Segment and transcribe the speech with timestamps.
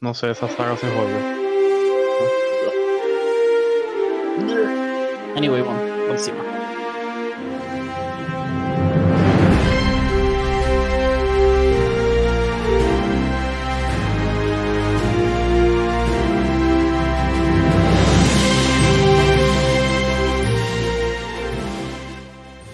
[0.00, 1.16] No sé, esa saga se jodió.
[5.36, 5.78] Anyway, bueno,
[6.10, 6.38] encima.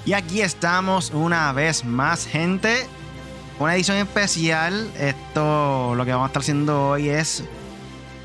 [0.04, 2.86] Y aquí estamos una vez más, gente.
[3.62, 4.90] Una edición especial.
[4.98, 7.44] Esto, lo que vamos a estar haciendo hoy es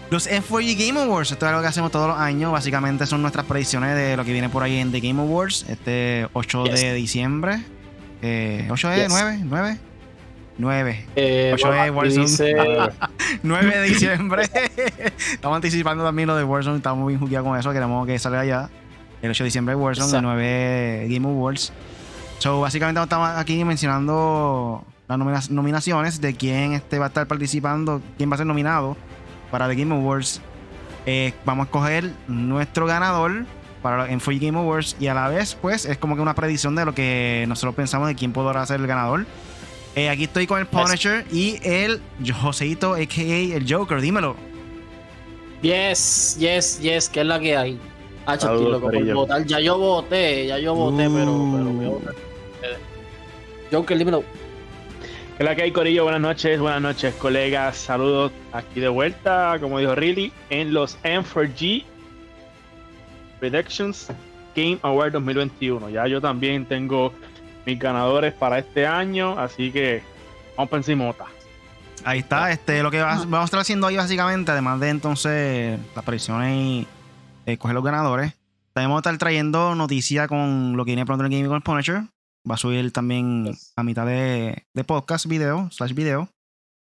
[0.10, 1.32] los F4G Game Awards.
[1.32, 2.52] Esto es algo que hacemos todos los años.
[2.52, 5.66] Básicamente son nuestras predicciones de lo que viene por ahí en The Game Awards.
[5.70, 6.82] Este 8 Yes.
[6.82, 7.62] de diciembre.
[8.24, 9.04] Eh, ¿8 es?
[9.04, 9.14] Yes.
[9.14, 9.44] ¿9?
[9.48, 9.78] ¿9?
[10.58, 11.06] 9.
[11.16, 12.26] Eh, Ocho bueno, de aquí Warzone.
[12.26, 12.56] dice-
[13.44, 14.44] 9 de diciembre.
[15.34, 16.78] estamos anticipando también lo de Warzone.
[16.78, 17.72] Estamos bien jugueados con eso.
[17.74, 18.70] Queremos que salga ya.
[19.22, 20.28] El 8 de diciembre de Warzone, el Exacto.
[20.34, 21.72] 9 Game Awards.
[22.40, 28.02] So, básicamente estamos aquí mencionando las nomina- nominaciones de quién este va a estar participando,
[28.18, 28.98] quién va a ser nominado
[29.52, 30.42] para The Game Awards.
[31.06, 33.46] Eh, vamos a escoger nuestro ganador
[33.82, 36.76] para en Free Game Awards y a la vez, pues, es como que una predicción
[36.76, 39.26] de lo que nosotros pensamos de quién podrá ser el ganador.
[39.96, 42.02] Eh, aquí estoy con el Punisher y el
[42.42, 43.56] Joseito, a.k.a.
[43.56, 44.02] el Joker.
[44.02, 44.36] Dímelo.
[45.62, 47.80] Yes, yes, yes, que es la que hay.
[48.26, 49.46] Ah, Saludos, loco por votar.
[49.46, 51.52] Ya yo voté, ya yo voté, pero, Uh.
[51.58, 52.14] pero voy a votar.
[52.62, 52.78] Eh,
[53.72, 54.24] Joker, dímelo.
[55.38, 56.04] ¿Qué es la que hay, Corillo?
[56.04, 57.78] Buenas noches, buenas noches, colegas.
[57.78, 61.84] Saludos aquí de vuelta, como dijo Riley, en los M4G
[63.40, 64.08] Predictions
[64.56, 65.90] Game Award 2021.
[65.92, 67.14] Ya yo también tengo
[67.68, 70.02] mis ganadores para este año, así que
[70.56, 71.26] vamos por encimota.
[72.04, 72.52] Ahí está.
[72.52, 76.56] Este, lo que va- vamos a estar haciendo hoy, básicamente, además de entonces las predicciones
[76.56, 76.88] y
[77.46, 78.34] eh, coger los ganadores,
[78.74, 81.58] también vamos a estar trayendo noticias con lo que viene pronto en el Gaming con
[81.58, 82.02] el Punisher.
[82.50, 83.74] Va a subir también Yes.
[83.76, 86.30] a mitad de, de podcast, video, slash video.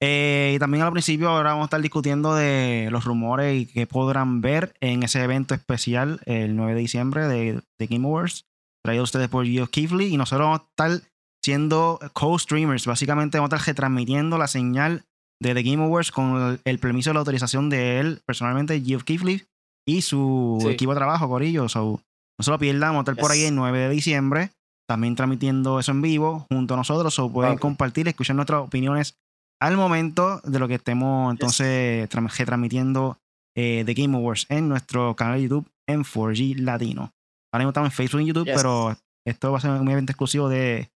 [0.02, 3.86] Eh, y también al principio ahora vamos a estar discutiendo de los rumores y qué
[3.86, 8.44] podrán ver en ese evento especial el 9 de diciembre de, de Game Awards,
[8.84, 10.12] traído a ustedes por Gio Kifley.
[10.12, 11.08] Y nosotros vamos a estar
[11.42, 12.86] siendo co-streamers.
[12.86, 15.04] Básicamente vamos a estar retransmitiendo la señal
[15.42, 19.04] de The Game Awards con el, el permiso de la autorización de él, personalmente, Geoff
[19.04, 19.44] Keighley,
[19.88, 20.68] y su Sí.
[20.68, 21.68] equipo de trabajo, Corillo.
[21.70, 22.02] So,
[22.38, 23.48] no se lo pierdan, vamos a estar por ahí Yes.
[23.48, 24.50] el 9 de diciembre,
[24.88, 27.12] también transmitiendo eso en vivo junto a nosotros.
[27.14, 27.60] So, pueden Ok.
[27.60, 29.16] compartir, escuchar nuestras opiniones
[29.60, 33.18] al momento de lo que estemos entonces tra- retransmitiendo
[33.56, 37.12] eh, The Game Awards en nuestro canal de YouTube en 4G Latino.
[37.52, 38.54] Ahora mismo estamos en Facebook y en YouTube, Yes.
[38.56, 38.96] pero
[39.26, 40.90] esto va a ser un evento exclusivo de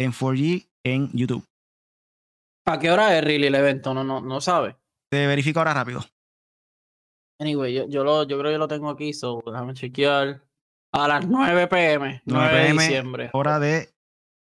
[0.00, 1.44] en 4G en YouTube.
[2.66, 3.92] ¿A qué hora es really el evento?
[3.92, 4.76] No, no, no sabe.
[5.12, 6.00] Te verifico ahora rápido.
[7.40, 10.42] Anyway, yo, yo, lo, yo creo que yo lo tengo aquí, so déjame chequear.
[10.94, 12.82] A las 9 pm, 9, 9 de PM.
[12.82, 13.30] diciembre.
[13.32, 13.90] Hora de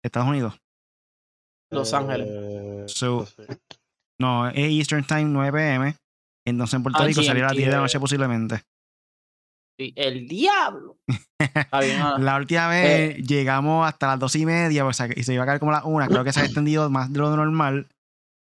[0.04, 0.60] Estados Unidos.
[1.70, 2.28] Los Ángeles.
[2.30, 3.26] Eh, So-
[4.18, 4.44] no.
[4.44, 5.96] No, es Eastern Time 9 pm.
[6.46, 7.82] Entonces en Puerto Ah, Rico saliera a las GMT, 10 de la eh.
[7.82, 8.62] noche posiblemente.
[9.78, 10.96] Sí, El diablo.
[12.18, 15.46] La última vez llegamos hasta las 2 y media o sea, y se iba a
[15.46, 16.06] caer como las 1.
[16.08, 17.88] Creo que se ha extendido más de lo normal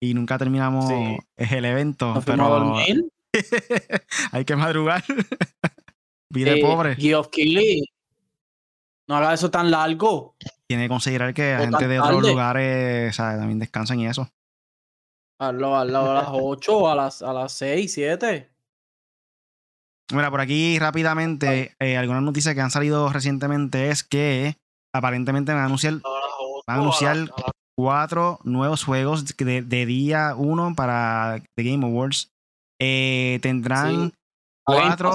[0.02, 1.18] y nunca terminamos Sí.
[1.38, 2.14] el evento.
[2.16, 3.06] nos fuimos a Pero dormir.
[4.34, 5.04] hay que madrugar.
[6.32, 6.96] Vida Eh, pobre.
[6.96, 7.84] Geoff Keighley,
[9.08, 10.36] No haga eso tan largo.
[10.68, 14.30] Tiene que considerar que la O gente de otros lugares sea, también descansan y eso.
[15.40, 18.50] Hazlo, hazlo a las 8, a las, a las 6, 7.
[20.14, 24.56] Mira, por aquí rápidamente, eh, algunas noticias que han salido recientemente es que
[24.94, 25.96] aparentemente van a anunciar,
[26.68, 27.18] van a anunciar
[27.76, 32.32] cuatro nuevos juegos de, de día uno para The Game Awards.
[32.80, 34.14] Eh, tendrán
[34.78, 35.10] cuatro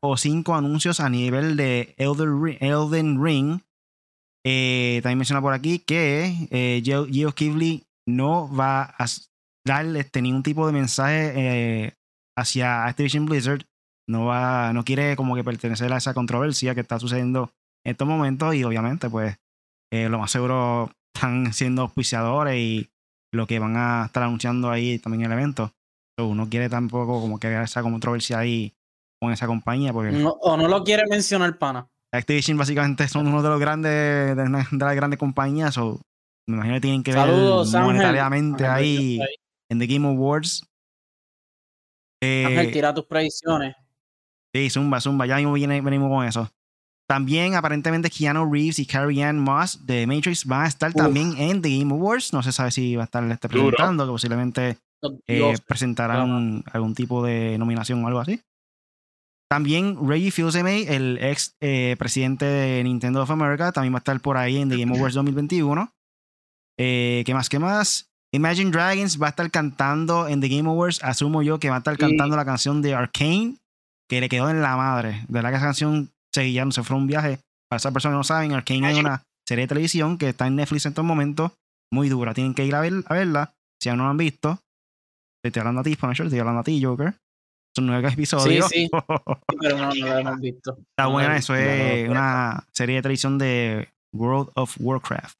[0.00, 3.60] o cinco anuncios a nivel de Elden Ring.
[4.44, 9.28] Eh, también menciona por aquí que eh, Geo, Keighley no va a s-
[9.66, 11.92] dar este, ningún tipo de mensaje eh,
[12.38, 13.64] hacia Activision Blizzard.
[14.08, 17.52] No va, no quiere como que pertenecer a esa controversia que está sucediendo
[17.84, 18.54] en estos momentos.
[18.54, 19.36] Y obviamente, pues,
[19.92, 22.88] eh, lo más seguro están siendo auspiciadores y
[23.32, 25.72] lo que van a estar anunciando ahí también en el evento.
[26.18, 28.72] So, no quiere tampoco como que haya esa controversia ahí
[29.20, 31.86] con esa compañía, porque No- o no lo quiere mencionar, pana.
[32.12, 36.00] Activision básicamente son uno de los grandes, de, una- de las grandes compañías, o
[36.48, 39.34] me imagino que tienen que Saludos, ver monetariamente Ángel, ahí ahí.
[39.70, 40.64] en The Game Awards.
[42.22, 43.76] Eh, Ángel, tira tus predicciones.
[44.54, 46.50] Sí, zumba, zumba, ya mismo viene- venimos con eso.
[47.08, 50.96] También aparentemente Keanu Reeves y Carrie Ann Moss de Matrix van a estar Uf.
[50.96, 52.32] también en The Game Awards.
[52.32, 54.78] No se sabe si va a estar este, presentando, que posiblemente
[55.26, 58.40] eh, presentarán algún tipo de nominación o algo así.
[59.50, 64.20] También Reggie Fils-Aimé, el ex eh, presidente de Nintendo of America, también va a estar
[64.20, 65.92] por ahí en The Game Awards 2021.
[66.78, 67.48] Eh, ¿Qué más?
[67.48, 68.08] ¿Qué más?
[68.32, 71.02] Imagine Dragons va a estar cantando en The Game Awards.
[71.02, 73.56] Asumo yo que va a estar cantando la canción de Arcane,
[74.08, 75.24] que le quedó en la madre.
[75.26, 77.40] De verdad que esa canción seguía, no se fue un viaje.
[77.68, 80.54] Para esas personas que no saben, Arcane es una serie de televisión que está en
[80.54, 81.50] Netflix en estos momentos.
[81.92, 82.34] Muy dura.
[82.34, 83.52] Tienen que ir a, ver, a verla.
[83.82, 84.60] Si aún no la han visto.
[85.42, 86.26] Te estoy hablando a ti, Punisher.
[86.26, 87.16] Estoy hablando a ti, Joker.
[87.80, 88.68] Son nueve episodios.
[88.68, 88.90] sí.
[88.92, 90.76] Sí, pero no, no la hemos visto.
[90.78, 95.38] Está No buena, eso no es una serie de televisión de World of Warcraft.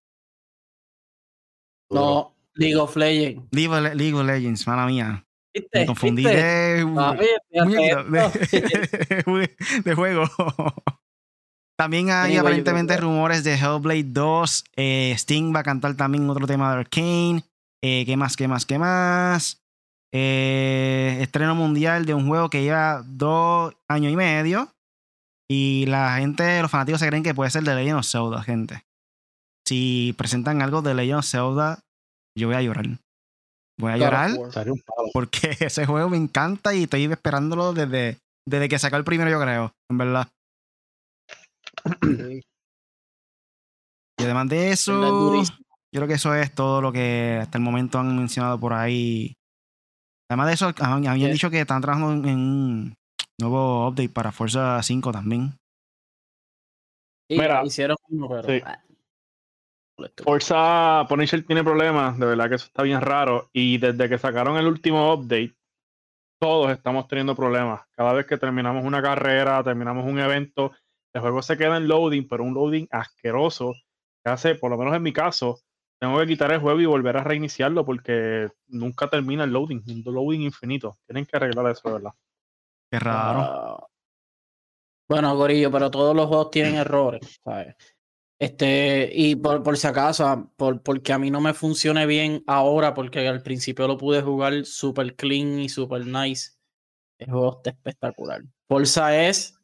[1.90, 3.42] No, League of Legends.
[3.50, 5.26] League of, League of Legends, mala mía.
[5.54, 5.80] ¿Viste?
[5.80, 6.38] Me confundí ¿Viste?
[9.84, 10.24] de, juego.
[11.78, 14.64] También hay aparentemente rumores de Hellblade 2.
[14.76, 17.44] eh, Sting va a cantar también otro tema de Arcane.
[17.82, 18.36] Eh, ¿Qué más?
[18.36, 18.64] ¿Qué más?
[18.66, 19.59] ¿Qué más?
[20.12, 24.72] Eh, estreno mundial de un juego que lleva dos años y medio.
[25.50, 28.84] Y la gente, los fanáticos se creen que puede ser de Legend of Zelda, gente.
[29.66, 31.80] Si presentan algo de Legend of Zelda,
[32.36, 32.86] yo voy a llorar.
[33.80, 34.30] Voy a llorar
[35.12, 39.40] porque ese juego me encanta y estoy esperándolo desde, desde que sacó el primero, yo
[39.40, 40.28] creo, en verdad.
[44.20, 45.44] Y además de eso, yo
[45.92, 49.34] creo que eso es todo lo que hasta el momento han mencionado por ahí.
[50.30, 51.32] Además de eso, habían habían Yes.
[51.32, 52.94] dicho que están trabajando en- un
[53.40, 55.50] nuevo update para Forza 5 también.
[57.28, 58.42] Sí, Mira, hicieron uno, pero.
[58.48, 58.62] sí.
[58.64, 58.80] ah.
[60.24, 63.50] Forza Punisher tiene problemas, de verdad que eso está bien raro.
[63.52, 65.54] Y desde que sacaron el último update,
[66.40, 67.82] todos estamos teniendo problemas.
[67.92, 70.72] Cada vez que terminamos una carrera, terminamos un evento,
[71.12, 73.74] el juego se queda en loading, pero un loading asqueroso.
[74.24, 75.60] Que hace, por lo menos en mi caso,
[76.00, 80.14] tengo que quitar el juego y volver a reiniciarlo porque nunca termina el loading, un
[80.14, 80.98] loading infinito.
[81.06, 82.12] Tienen que arreglar eso, verdad.
[82.90, 83.40] Qué raro.
[83.40, 83.86] Ah,
[85.06, 87.74] bueno, Gorillo, pero todos los juegos tienen errores, ¿sabes?
[88.38, 92.94] Este, y por, por si acaso, por, porque a mí no me funcione bien ahora,
[92.94, 96.52] porque al principio lo pude jugar super clean y super nice.
[97.18, 98.42] El juego está espectacular.
[98.66, 99.60] Forza es,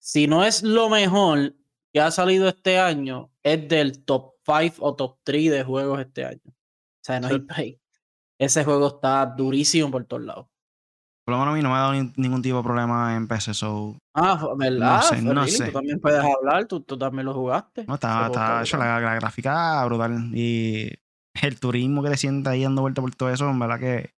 [0.00, 1.54] si no es lo mejor
[1.92, 6.24] que ha salido este año, es del top 5 o top 3 de juegos este
[6.24, 6.40] año.
[6.46, 7.40] O sea, no hay Sí.
[7.40, 7.78] break.
[8.40, 10.46] Ese juego está durísimo por todos lados.
[11.24, 13.28] Por lo menos a mí no me ha dado ni- ningún tipo de problema en
[13.28, 15.02] PC, so Ah, ¿verdad?
[15.02, 15.66] sé, no sé.
[15.66, 17.84] Tú también puedes hablar, tú, tú también lo jugaste.
[17.86, 20.30] No, está, está hecho la, la gráfica brutal.
[20.34, 20.90] Y
[21.42, 24.14] el turismo que te sientes ahí dando vuelta por todo eso, en verdad que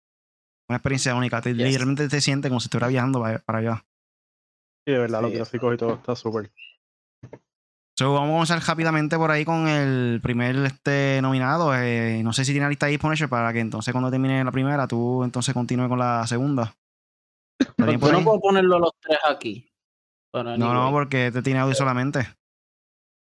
[0.69, 1.41] una experiencia única.
[1.41, 1.65] Te- Yes.
[1.65, 3.85] Literalmente te sientes como si estuvieras viajando para, para allá.
[4.85, 6.51] Sí, de verdad, los gráficos y todo está súper.
[7.99, 11.75] So, vamos a comenzar rápidamente por ahí con el primer este, nominado.
[11.75, 14.87] Eh, no sé si tiene la lista disponible para que entonces cuando termine la primera,
[14.87, 16.73] tú entonces continúe con la segunda.
[17.59, 19.69] ¿Está bien Yo no puedo ponerlo los tres aquí.
[20.31, 22.25] Bueno, No, no, porque te tiene audio solamente.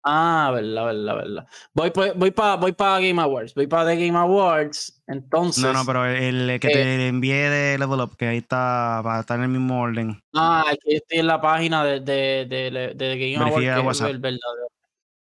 [0.04, 1.46] Ah, verdad, verdad, verdad.
[1.74, 3.54] Voy, pa- voy para voy pa Game Awards.
[3.54, 5.02] Voy para The Game Awards.
[5.06, 5.62] Entonces.
[5.64, 9.00] No, no, pero el, el que eh, te envíe de Level Up, que ahí está,
[9.02, 10.20] para estar en el mismo orden.
[10.34, 13.54] Ah, aquí estoy en la página de, de, de, de, de Game Awards.
[13.56, 14.10] Verifica que es WhatsApp.
[14.10, 14.68] el verdadero.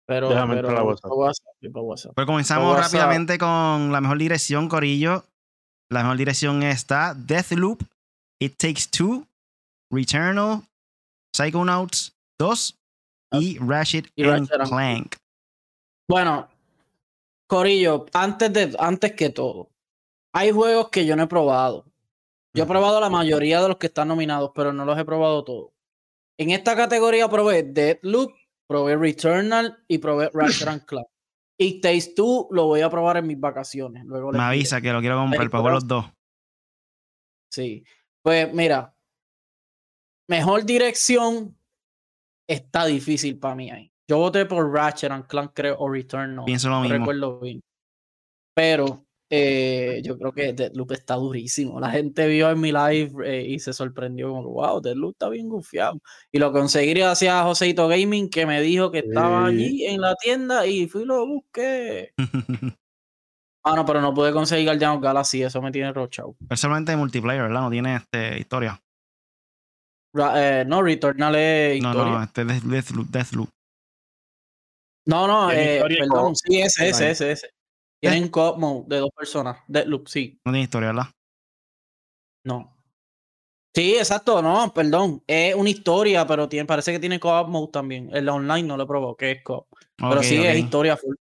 [0.06, 2.14] Pero, Déjame pero entrar a voy WhatsApp.
[2.16, 2.94] Pues comenzamos WhatsApp.
[2.94, 5.25] rápidamente con la mejor dirección, Corillo.
[5.90, 7.81] La mejor dirección está Deathloop,
[8.40, 9.25] It Takes Two,
[9.92, 10.62] Returnal,
[11.36, 12.76] Psychonauts 2
[13.31, 15.15] y Ratchet Y and Ratchet Clank.
[16.09, 16.47] Bueno,
[17.47, 19.71] Corillo, antes, de, antes que todo,
[20.33, 21.85] hay juegos que yo no he probado.
[22.53, 25.44] Yo he probado la mayoría de los que están nominados, pero no los he probado
[25.44, 25.71] todos.
[26.40, 28.31] En esta categoría probé Deadloop,
[28.68, 31.07] probé Returnal y probé Ratchet and Clank.
[31.59, 34.06] Y Taste 2 lo voy a probar en mis vacaciones.
[34.06, 36.06] Luego Me avisa que lo quiero comprar para los dos.
[37.52, 37.83] Sí.
[38.21, 38.95] Pues mira,
[40.28, 41.56] mejor dirección
[42.47, 43.92] está difícil para mí ahí.
[44.09, 46.45] Yo voté por Ratchet and Clank, creo, o Returnal.
[46.45, 46.97] Pienso lo no mismo.
[46.99, 47.61] recuerdo bien.
[48.56, 51.80] Pero eh, yo creo que Deadloop está durísimo.
[51.80, 55.49] La gente vio en mi live eh, y se sorprendió como, wow, Deadloop está bien
[55.49, 55.99] gufiado.
[56.31, 59.56] Y lo conseguí gracias a Joseito Gaming que me dijo que estaba Sí.
[59.56, 62.13] allí en la tienda y fui y lo busqué.
[63.69, 66.37] Ah, no, pero no pude conseguir Guardian of Galaxy, eso me tiene rochado.
[66.47, 67.59] Personalmente multiplayer, ¿verdad?
[67.59, 68.81] No tiene este, historia.
[70.18, 72.14] Ra- eh, no, Returnal es No, historia.
[72.14, 73.07] no, este es Deathloop.
[73.07, 73.50] Deathloop.
[75.06, 77.50] No, no, eh, perdón, sí, ese, ese, ese, ese.
[78.02, 79.57] Tienen co-op mode de dos personas.
[79.68, 80.40] Deadloop, sí.
[80.45, 81.07] No tiene historia, ¿verdad?
[82.44, 82.78] No.
[83.74, 85.24] Sí, exacto, no, perdón.
[85.28, 88.09] Es una historia, pero tiene, parece que tiene co-op mode también.
[88.14, 89.68] En la online no lo probado, que es co-op.
[89.95, 91.16] Pero sí es historia full.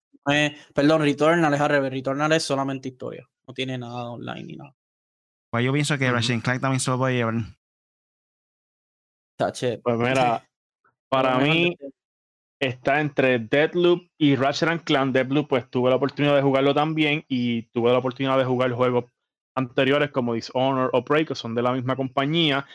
[0.75, 1.91] Perdón, Returnal es al revés.
[1.91, 3.29] Returnal es solamente historia.
[3.49, 4.75] No tiene nada online ni nada.
[5.51, 6.11] Pues yo pienso que.
[6.11, 7.35] Ratchet Clank también se lo puede llevar.
[9.45, 9.79] Tache.
[9.79, 10.47] Pues mira,
[11.09, 11.77] para mí,
[12.63, 15.13] está entre Deadloop y Ratchet and Clank.
[15.13, 19.07] Deadloop, pues tuve la oportunidad de jugarlo también y tuve la oportunidad de jugar juegos
[19.57, 22.67] anteriores como Dishonor o Prey, que son de la misma compañía.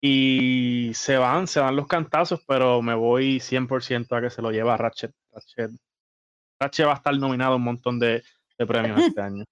[0.00, 4.50] Y se van, se van los cantazos, pero me voy 100% a que se lo
[4.50, 5.12] lleva Ratchet.
[5.30, 5.70] Ratchet,
[6.58, 8.22] Ratchet va a estar nominado a un montón de,
[8.66, 9.44] premios este año.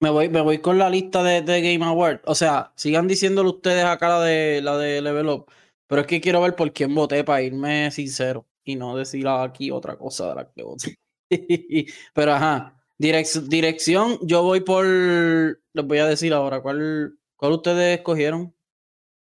[0.00, 2.22] Me voy, me voy con la lista de, Game Awards.
[2.24, 5.46] O sea, sigan diciéndolo ustedes acá la de la de Level Up.
[5.86, 9.70] Pero es que quiero ver por quién voté para irme sincero y no decir aquí
[9.70, 10.98] otra cosa de la que voté.
[12.14, 14.84] Pero ajá, dirección, yo voy por.
[14.86, 18.54] Les voy a decir ahora, ¿cuál, cuál ustedes escogieron?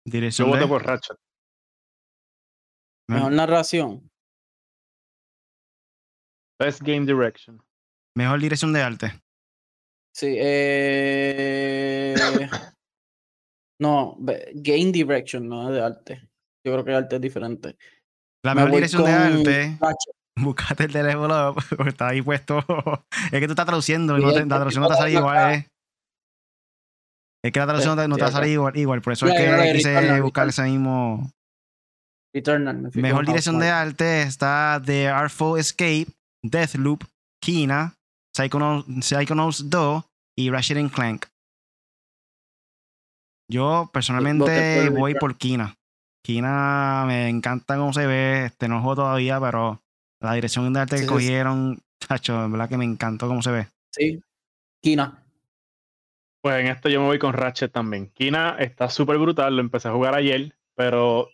[0.04, 0.48] Dirección.
[0.48, 1.16] Yo voté por Ratchet.
[3.08, 4.10] Mejor narración.
[6.58, 7.62] Best Game Direction.
[8.16, 9.20] Mejor dirección de arte.
[10.14, 12.14] Sí, eh.
[13.80, 16.28] no, Game Direction, no de arte.
[16.64, 17.76] Yo creo que el arte es diferente.
[18.42, 19.78] La mejor dirección de arte.
[20.36, 22.58] Buscate el teléfono porque está ahí puesto.
[23.32, 25.54] es que tú estás traduciendo y no la traducción no te sale igual.
[25.54, 25.68] Eh.
[27.44, 29.02] Es que la traducción no te va a salir igual, igual.
[29.02, 31.30] Por eso es que quise buscar ese mismo.
[32.94, 36.08] Mejor dirección de arte está The Artful Escape,
[36.42, 37.04] Deathloop,
[37.40, 37.94] Kina,
[38.34, 40.04] Psychonauts 2
[40.36, 41.26] y Ratchet Clank.
[43.48, 45.76] Yo personalmente voy por Kina.
[46.24, 48.46] Kina me encanta cómo se ve.
[48.46, 49.82] Este no juego todavía, pero
[50.20, 51.78] la dirección de arte que cogieron,
[52.08, 53.66] tacho, en verdad que me encantó cómo se ve.
[53.90, 54.22] Sí.
[54.80, 55.22] Kina.
[56.40, 58.08] Pues en esto yo me voy con Ratchet también.
[58.08, 61.28] Kina está súper brutal, lo empecé a jugar ayer, pero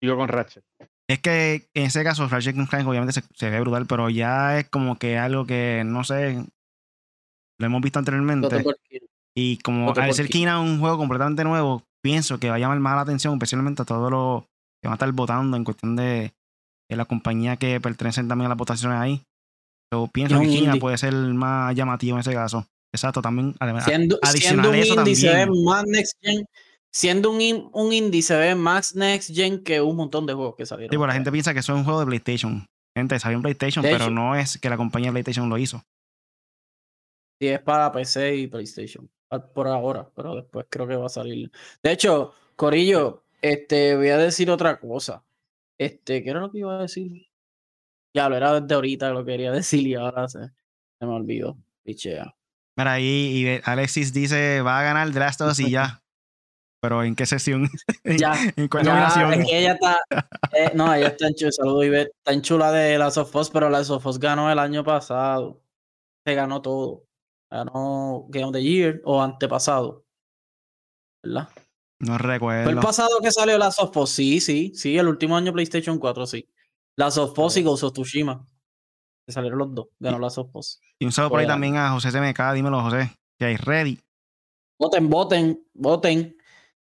[0.00, 0.64] sigo con Ratchet.
[1.08, 4.98] Es que en ese caso Ratchet Clank obviamente se, ve brutal, pero ya es como
[4.98, 6.44] que algo que, no sé,
[7.58, 8.64] lo hemos visto anteriormente.
[9.34, 12.96] Y como al ser Kina un juego completamente nuevo, pienso que va a llamar más
[12.96, 14.42] la atención, especialmente a todos los
[14.80, 16.32] que van a estar votando en cuestión de,
[16.88, 19.22] la compañía que pertenecen también a las votaciones ahí.
[19.92, 22.66] Yo pienso que Kina puede ser más llamativo en ese caso.
[22.92, 23.54] Exacto, también.
[23.58, 26.46] Además, siendo, siendo un indie se ve más next gen.
[26.90, 30.64] Siendo un, un indie se ve más next gen que un montón de juegos que
[30.64, 30.90] salieron.
[30.90, 32.66] Sí, pues la gente piensa que eso es un juego de PlayStation.
[32.96, 35.82] Gente, salió en PlayStation, pero no es que la compañía PlayStation lo hizo.
[37.40, 39.08] Sí, es para PC y PlayStation
[39.54, 41.50] por ahora, pero después creo que va a salir.
[41.82, 45.24] De hecho, Corillo, este, voy a decir otra cosa.
[45.78, 47.28] Este, ¿qué era lo que iba a decir?
[48.14, 50.38] Ya, lo era desde ahorita lo quería decir y ahora se,
[51.00, 51.56] me olvidó.
[51.84, 52.34] Pichea.
[52.76, 56.02] Mira, ahí y Alexis dice, va a ganar The Last of Us y ya.
[56.80, 57.68] Pero ¿en qué sesión?
[58.04, 58.34] Ya.
[58.56, 60.00] ¿En cuál ya, Es que ella está.
[60.52, 61.52] Eh, no, ella está en chula.
[61.52, 64.84] Saludos, Está en chula de Last of Us, pero Last of Us ganó el año
[64.84, 65.60] pasado.
[66.24, 67.07] Se ganó todo
[67.50, 70.04] ganó Game of the Year o antepasado.
[71.22, 71.48] ¿Verdad?
[72.00, 72.64] No recuerdo.
[72.64, 74.10] ¿Fue el pasado que salió la of Us?
[74.10, 76.48] Sí, sí, sí, el último año PlayStation 4, sí.
[76.96, 78.46] La of Us y Ghost of Tsushima.
[79.26, 80.80] Que salieron los dos, ganó la of Us.
[80.98, 84.00] Y un saludo por ahí también a José CMK, dímelo José, que hay ready.
[84.78, 86.36] Voten, voten, voten.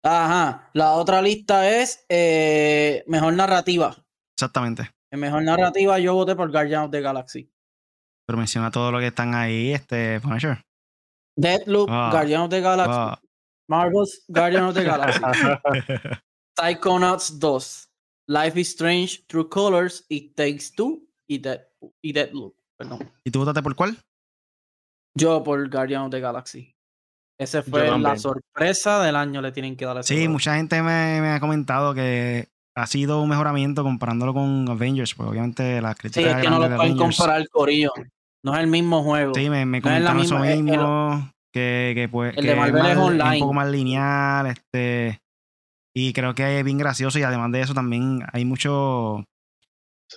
[0.02, 3.96] Ajá, la otra lista es eh, mejor narrativa.
[4.34, 4.90] Exactamente.
[5.10, 7.52] En mejor narrativa yo voté por Guardian of the Galaxy.
[8.26, 10.62] Pero menciona todo lo que están ahí, este, Punisher.
[11.36, 13.26] Deadloop, ah, Guardian of the Galaxy.
[13.68, 15.20] Marvel's Guardian of the Galaxy.
[16.58, 17.88] Psychonauts 2.
[18.28, 21.60] Life is Strange, True Colors, It Takes Two y, Dead,
[22.02, 22.54] y Deadloop.
[22.76, 23.10] Perdón.
[23.24, 23.98] ¿Y tú votaste por cuál?
[25.14, 26.74] Yo por Guardian of the Galaxy.
[27.38, 31.30] Esa fue la sorpresa del año, le tienen que dar Sí, mucha gente me, me,
[31.30, 36.32] ha comentado que ha sido un mejoramiento comparándolo con Avengers, pues obviamente las críticas.
[36.32, 37.92] Sí, es que no lo pueden comparar Corillo.
[38.44, 39.34] No es el mismo juego.
[39.34, 41.30] Sí, me, me comentaron eso mismo.
[41.52, 43.34] que, que, pues, el de Marvel es, online.
[43.34, 44.46] un poco más lineal.
[44.48, 45.20] Este,
[45.94, 47.18] y creo que es bien gracioso.
[47.18, 49.24] Y además de eso, también hay mucho.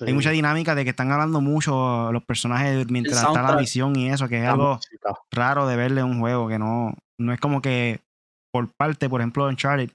[0.06, 4.10] Hay mucha dinámica de que están hablando mucho los personajes mientras está la visión y
[4.10, 4.78] eso, que es algo
[5.32, 8.02] raro de verle en un juego, que no, no es como que
[8.52, 9.88] por parte, por ejemplo, en Charlie,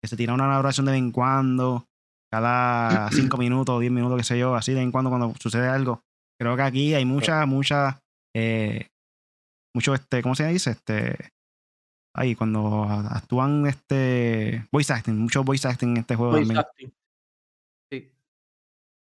[0.00, 1.84] que se tira una narración de vez en cuando,
[2.30, 5.34] cada cinco minutos o diez minutos, qué sé yo, así de vez en cuando cuando
[5.40, 6.02] sucede algo.
[6.40, 8.00] Creo que aquí hay mucha, mucha,
[8.34, 8.88] eh,
[9.74, 10.70] mucho, este, ¿cómo se dice?
[10.70, 11.16] Este,
[12.14, 16.90] ahí, cuando actúan, este, voice acting, mucho voice acting en este juego voice Acting.
[17.92, 18.12] Sí.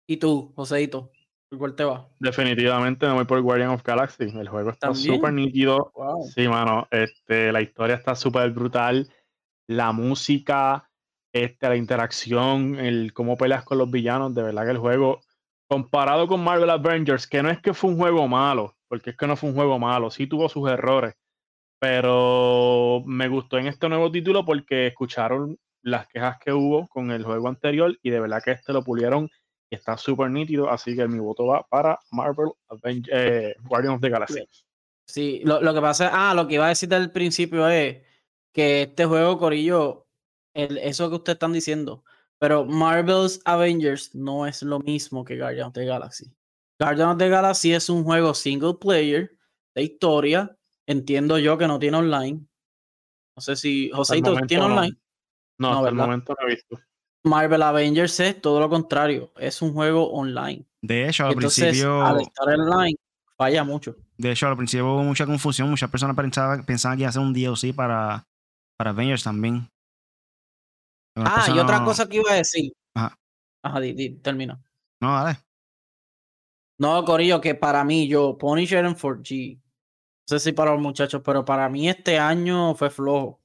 [0.07, 1.11] ¿Y tú, Joseito?
[1.49, 2.09] ¿Por cuál te va?
[2.19, 4.25] Definitivamente me voy por Guardian of Galaxy.
[4.25, 5.93] El juego está súper nítido.
[6.35, 6.87] Sí, mano.
[6.91, 9.09] Este, la historia está súper brutal.
[9.69, 10.86] La música,
[11.43, 14.33] este, la interacción, el cómo peleas con los villanos.
[14.35, 15.21] De verdad que el juego
[15.67, 19.27] comparado con Marvel Avengers, que no es que fue un juego malo, porque es que
[19.27, 21.15] no fue un juego malo, sí tuvo sus errores,
[21.79, 27.23] pero me gustó en este nuevo título porque escucharon las quejas que hubo con el
[27.23, 29.29] juego anterior y de verdad que este lo pulieron
[29.69, 32.51] y está súper nítido, así que mi voto va para Marvel
[33.11, 34.43] eh, Guardians of the Galaxy.
[35.05, 37.97] Sí, lo, lo, que pasa, ah, lo que iba a decir del principio es
[38.53, 40.06] que este juego, Corillo,
[40.57, 42.03] el, eso que ustedes están diciendo,
[42.39, 46.31] pero Marvel's Avengers no es lo mismo que Guardians of the Galaxy.
[46.79, 49.37] Guardians of the Galaxy es un juego single player
[49.75, 50.57] de historia.
[50.85, 52.45] Entiendo yo que no tiene online.
[53.35, 54.97] No sé si Joseito tiene online.
[55.59, 56.79] No, hasta el momento no he visto.
[57.23, 60.65] Marvel Avengers es todo lo contrario, es un juego online.
[60.81, 62.01] De hecho, al principio.
[62.05, 62.95] Al estar online,
[63.35, 63.95] falla mucho.
[64.17, 65.69] De hecho, al principio hubo mucha confusión.
[65.69, 68.25] Muchas personas pensaban, pensaban que iba a ser un DLC para,
[68.77, 69.69] para Avengers también.
[71.25, 72.71] Ah, y otra cosa que iba a decir.
[72.93, 73.17] Ajá.
[73.63, 74.61] Ajá, di, termina.
[74.99, 75.39] No, dale.
[76.79, 79.59] No, Corillo, que para mí, yo, Punisher en 4G.
[79.59, 79.61] No
[80.25, 83.41] sé si para los muchachos, pero para mí este año fue flojo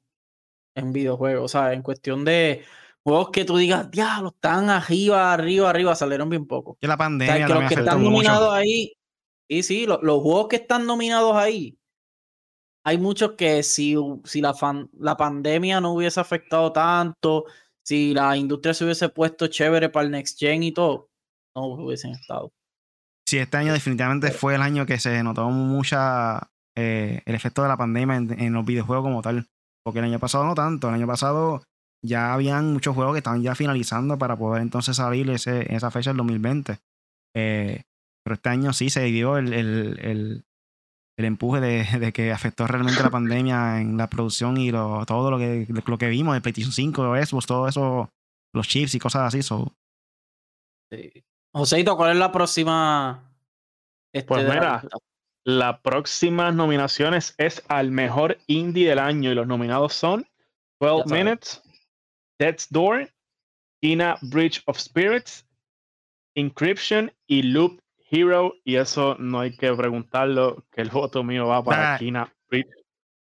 [0.74, 1.44] en videojuegos.
[1.44, 2.64] O sea, en cuestión de
[3.04, 6.76] juegos que tú digas, diablo, están arriba, arriba, arriba, salieron bien poco.
[6.80, 7.46] Que la pandemia.
[7.46, 8.92] que los que están nominados ahí,
[9.48, 11.78] sí, sí, los, juegos que están nominados ahí,
[12.84, 14.54] hay muchos que si, si la,
[14.98, 17.44] la pandemia no hubiese afectado tanto,
[17.84, 21.10] si la industria se hubiese puesto chévere para el next gen y todo,
[21.54, 22.52] no hubiesen estado.
[23.28, 27.68] Sí, este año definitivamente fue el año que se notó mucha eh, el efecto de
[27.68, 29.48] la pandemia en, en, los videojuegos como tal.
[29.84, 30.88] Porque el año pasado no tanto.
[30.88, 31.62] El año pasado
[32.04, 36.10] ya habían muchos juegos que estaban ya finalizando para poder entonces salir ese, esa fecha
[36.10, 36.78] del 2020.
[37.34, 37.82] Eh,
[38.24, 40.44] pero este año sí se dio el, el, el,
[41.16, 45.30] el empuje de, de, que afectó realmente la pandemia en la producción y lo, todo
[45.30, 48.10] lo que, lo que vimos de PlayStation 5, Xbox, todo eso,
[48.54, 49.42] los chips y cosas así.
[49.42, 49.72] So.
[50.90, 51.24] Sí.
[51.54, 53.30] Joseito, ¿cuál es la próxima?
[54.14, 54.82] Este, pues mira,
[55.44, 60.26] la próxima nominaciones es al mejor indie del año y los nominados son
[60.80, 61.62] 12 Minutes,
[62.38, 63.10] Death's Door,
[63.82, 65.46] Kina Bridge of Spirits,
[66.36, 67.80] Encryption y Loop
[68.12, 68.54] Hero.
[68.64, 72.68] Y eso no hay que preguntarlo, que el voto mío va para Kina Bridge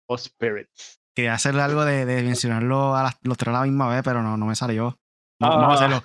[0.08, 1.02] of Spirits.
[1.16, 4.46] Quería hacerle algo de, mencionarlo a los tres a la misma vez, pero no, no
[4.46, 5.00] me salió.
[5.40, 6.04] Vamos a hacerlo.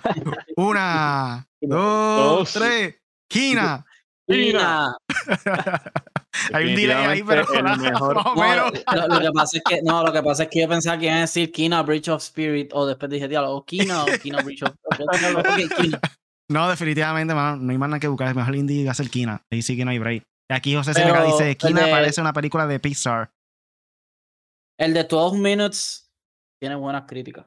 [0.55, 2.95] Una, dos, tres.
[3.29, 3.85] Kina.
[4.25, 4.97] Kina.
[6.53, 7.45] Hay un delay ahí, pero
[7.77, 8.15] mejor...
[8.15, 11.05] no, lo, que pasa es que, no, lo que pasa es que yo pensaba que
[11.05, 14.41] iba a decir Kina Bridge of Spirit o después dije, diablo, o Kina o Kina
[14.41, 15.97] Bridge of Spirit.
[16.49, 18.29] No, definitivamente, man, no hay más nada que buscar.
[18.29, 19.45] Es mejor indie va a ser Kina.
[19.51, 20.23] Ahí sí que no hay break.
[20.49, 23.31] Aquí José Seneca dice, Kina parece una película de Pixar.
[24.79, 26.09] El de 12 Minutes
[26.61, 27.45] tiene buenas críticas.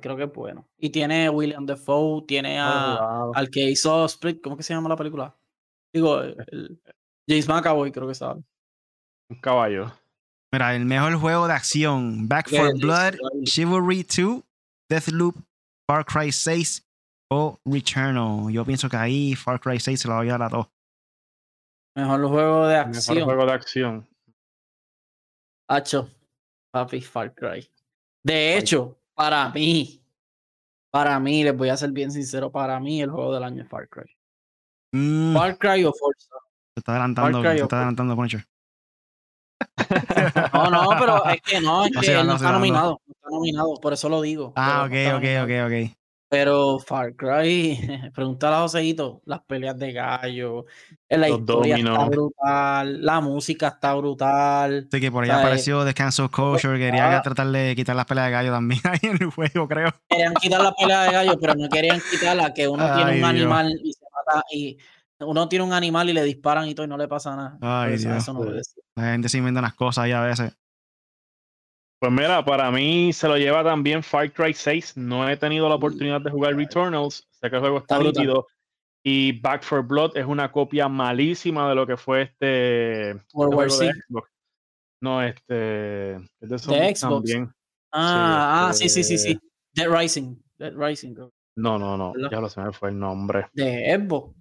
[0.00, 0.68] creo que es bueno.
[0.78, 4.96] Y tiene William Defoe, tiene a, al que hizo Split, ¿cómo que se llama la
[4.96, 5.36] película?
[5.92, 6.80] Digo, el,
[7.28, 8.42] James McAvoy creo que sabe.
[9.30, 9.92] Un caballo.
[10.52, 14.42] Mira, el mejor juego de acción: Back for Blood, Chivalry 2,
[14.88, 15.36] Deathloop,
[15.86, 16.87] Far Cry 6
[17.30, 18.50] o Returnal.
[18.52, 20.66] Yo pienso que ahí Far Cry 6 se lo voy a dar a dos.
[21.96, 23.16] Mejor juego de acción.
[23.16, 24.08] Mejor juego de acción.
[25.68, 26.08] Hacho,
[26.70, 27.70] papi, Far Cry.
[28.24, 30.02] De hecho, para mí,
[30.90, 33.68] para mí, les voy a ser bien sincero, para mí el juego del año es
[33.68, 34.10] Far Cry.
[34.92, 35.34] Mm.
[35.34, 36.36] Far Cry o Forza.
[36.74, 38.44] Se está adelantando, se está adelantando Punisher.
[40.54, 43.74] no, no, pero es que no, es que él no, está nominado, no está nominado,
[43.80, 44.52] por eso lo digo.
[44.56, 45.97] Ah, ok, ok, ok, ok.
[46.30, 47.78] Pero Far Cry,
[48.14, 50.66] pregúntale a Joseito, las peleas de gallo,
[51.08, 54.88] la historia está brutal, la música está brutal.
[54.90, 58.32] Sí, que por ahí apareció The Cancel Culture, quería tratar de quitar las peleas de
[58.32, 59.94] gallo también ahí en el juego, creo.
[60.08, 63.24] Querían quitar las peleas de gallo, pero no querían quitar la que uno tiene un
[63.24, 64.76] animal y se mata y
[65.20, 67.58] uno tiene un animal y le disparan y todo y no le pasa nada.
[67.60, 68.30] Ay, Dios.
[68.94, 70.52] La gente se inventa unas cosas ahí a veces.
[72.00, 74.96] Pues mira, para mí se lo lleva también Far Cry 6.
[74.96, 77.26] No he tenido la oportunidad de jugar Returnals.
[77.30, 78.46] Sé que el juego está nítido.
[79.02, 83.16] Y Back for Blood es una copia malísima de lo que fue este.
[83.32, 83.92] War Z.
[85.00, 86.14] No, este.
[86.40, 87.00] Es de, Xbox.
[87.00, 87.52] También.
[87.92, 90.36] Ah, sí, sí, sí, sí, este Dead Rising.
[90.58, 91.14] Dead Rising.
[91.56, 92.12] No, no, no.
[92.30, 93.46] Ya lo sé, me fue el nombre.
[93.54, 94.34] De Xbox.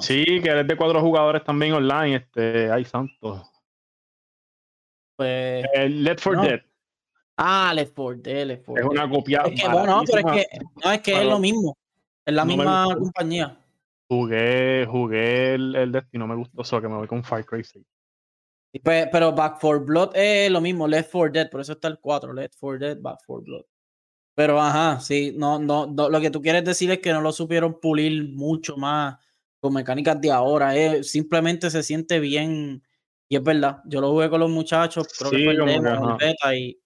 [0.00, 2.16] Sí, que es de cuatro jugadores también online.
[2.16, 3.49] Este, ay, santo.
[5.20, 5.66] Pues.
[5.74, 6.60] Eh, Left 4 Dead.
[7.36, 9.42] Ah, Left 4 Dead, Left 4 Es una copia.
[9.42, 11.76] Es que, bueno, pero es que, no, es que es lo mismo.
[12.24, 13.54] Es la misma compañía.
[14.08, 17.84] Jugué, jugué el, el Destino, me gustó, eso que me voy con Fire Crazy.
[18.82, 21.98] Pues, pero Back 4 Blood es lo mismo, Left 4 Dead, por eso está el
[21.98, 23.64] 4, Left 4 Dead, Back 4 Blood.
[24.34, 27.30] Pero ajá, sí, no, no, no, lo que tú quieres decir es que no lo
[27.30, 29.18] supieron pulir mucho más
[29.60, 30.74] con mecánicas de ahora.
[30.74, 32.82] Eh, simplemente se siente bien.
[33.32, 36.54] Y es verdad, yo lo jugué con los muchachos, creo que fue el demo, beta
[36.54, 36.76] y.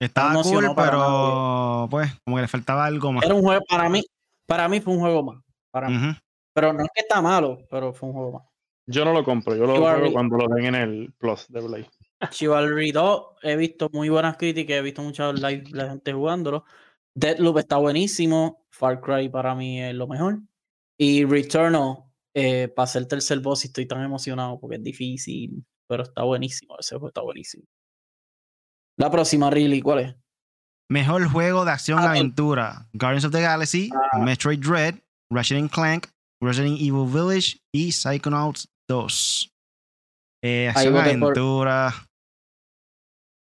[0.00, 3.24] Estaba cool, pero pues, como que le faltaba algo más.
[3.24, 4.02] Era un juego para mí.
[4.44, 5.42] Para mí fue un juego más.
[5.70, 5.96] Para mí.
[5.96, 6.18] Ujú.
[6.52, 8.42] Pero no es que está malo, pero fue un juego más.
[8.88, 11.86] Yo no lo compro, yo lo juego cuando lo den en el Plus de Play.
[12.30, 16.64] Chivalry 2, he visto muy buenas críticas, he visto muchos live la gente jugándolo.
[17.14, 18.66] Deadloop está buenísimo.
[18.70, 20.40] Far Cry para mí es lo mejor.
[20.98, 22.05] Y Returnal,
[22.38, 26.76] eh, para ser tercer boss, y estoy tan emocionado porque es difícil, pero está buenísimo.
[26.78, 27.64] Ese juego está buenísimo.
[28.98, 30.14] La próxima, Really, ¿cuál es?
[30.90, 34.18] Mejor juego de acción Ah, aventura: Guardians of the Galaxy, Ah.
[34.18, 34.96] Metroid Dread,
[35.32, 36.08] Ratchet Clank,
[36.42, 39.50] Resident Evil Village y Psychonauts 2.
[40.44, 41.92] Eh, acción aventura.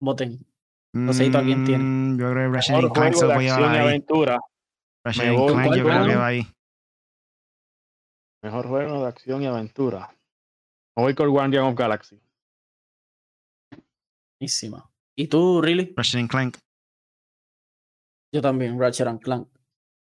[0.01, 0.39] Voten.
[0.95, 1.84] Joséito, ¿a quién tiene?
[1.84, 4.03] Mm, Yo creo que Ratchet Clank se lo voy a llevar ahí.
[5.05, 6.47] Ratchet Clank ¿cuál yo creo que va ahí.
[8.45, 10.15] Mejor juego de acción y aventura.
[10.95, 12.21] Me voy con Guardian of Galaxy.
[14.39, 14.88] Buenísima.
[15.17, 15.91] ¿Y tú, Really?
[15.97, 16.58] Ratchet and Clank.
[18.31, 19.47] Yo también, Ratchet and Clank.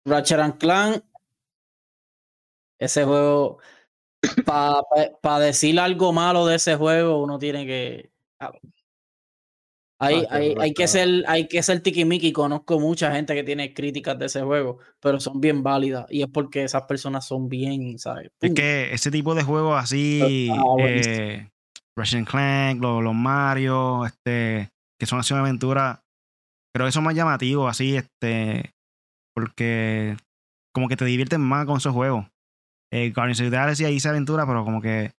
[0.06, 1.04] Ratchet and Clank,
[2.80, 3.60] ese juego,
[4.44, 8.10] para decir algo malo de ese juego, uno tiene que.
[9.98, 12.32] Ah, Hay, Ah, hay, hay que ser, hay que ser tiquimiqui.
[12.32, 16.06] Conozco mucha gente que tiene críticas de ese juego, pero son bien válidas.
[16.10, 18.26] Y es porque esas personas son bien, ¿sabes?
[18.40, 18.54] Es Pum.
[18.54, 21.16] que ese tipo de juegos así, Ah, buenísimo.
[21.16, 21.50] eh,
[22.26, 24.68] Clank, los, los Mario, este,
[25.00, 26.02] que son acción aventura,
[26.74, 28.74] creo que son más llamativos así, este,
[29.34, 30.16] porque
[30.74, 32.26] como que te divierten más con esos juegos.
[32.92, 35.12] Eh, Guardians of the Galaxy ahí dice aventura, pero como que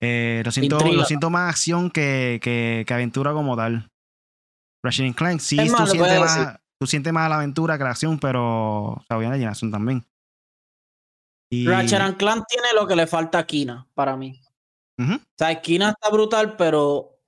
[0.00, 3.90] eh, lo, siento, lo siento más acción que, que, que aventura como tal.
[4.84, 8.18] Ratchet and Clank, sí, tú, sientes más, tú sientes más la aventura que la acción,
[8.18, 10.06] pero o sea, acción también.
[11.50, 14.40] Y, Ratchet and Clank tiene lo que le falta a Kina, para mí.
[15.00, 17.20] O sea, Kina está brutal, pero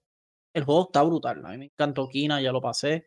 [0.52, 1.44] el juego está brutal.
[1.46, 3.06] A mí me encantó Kina, ya lo pasé.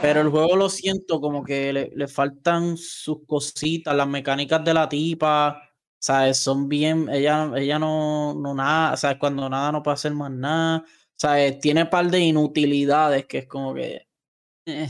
[0.00, 4.74] Pero el juego lo siento como que le, le faltan sus cositas, las mecánicas de
[4.74, 5.65] la tipa.
[5.98, 6.38] ¿Sabes?
[6.38, 7.08] Son bien.
[7.10, 8.96] Ella, ella no, no nada.
[8.96, 9.18] ¿Sabes?
[9.18, 10.84] Cuando nada no puede hacer más nada.
[11.16, 11.58] ¿Sabes?
[11.60, 14.06] Tiene un par de inutilidades que es como que.
[14.66, 14.88] eh.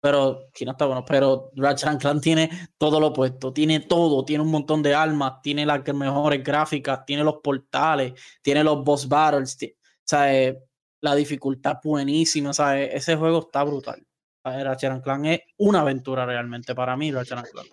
[0.00, 1.04] Pero Kina está bueno.
[1.04, 3.52] Pero Ratchet and Clank tiene todo lo opuesto.
[3.52, 4.24] Tiene todo.
[4.24, 5.40] Tiene un montón de armas.
[5.42, 7.04] Tiene las mejores gráficas.
[7.04, 8.12] Tiene los portales.
[8.42, 9.56] Tiene los boss battles.
[10.04, 10.56] ¿sabes?
[11.00, 12.52] La dificultad buenísima.
[12.52, 12.90] ¿sabes?
[12.94, 14.06] Ese juego está brutal.
[14.44, 14.64] ¿sabes?
[14.64, 17.10] Ratchet and Clank es una aventura realmente para mí.
[17.10, 17.68] Ratchet and Clank.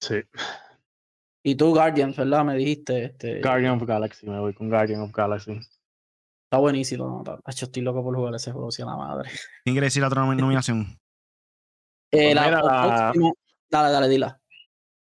[0.00, 0.22] Sí.
[1.46, 2.44] Y tú, Guardians, ¿verdad?
[2.44, 3.04] Me dijiste.
[3.04, 5.52] Este, Guardian of Galaxy, me voy con Guardian of Galaxy.
[5.52, 7.06] está buenísimo.
[7.06, 7.18] ¿no?
[7.20, 9.30] Está- Acho, estoy loco por jugar ese juego, si a la madre.
[9.64, 10.98] ¿Quién quiere decir la otra nomi- nominación?
[12.12, 13.32] Eh, Pues la mira, la- próxima-
[13.70, 14.40] Dale, dale, dila.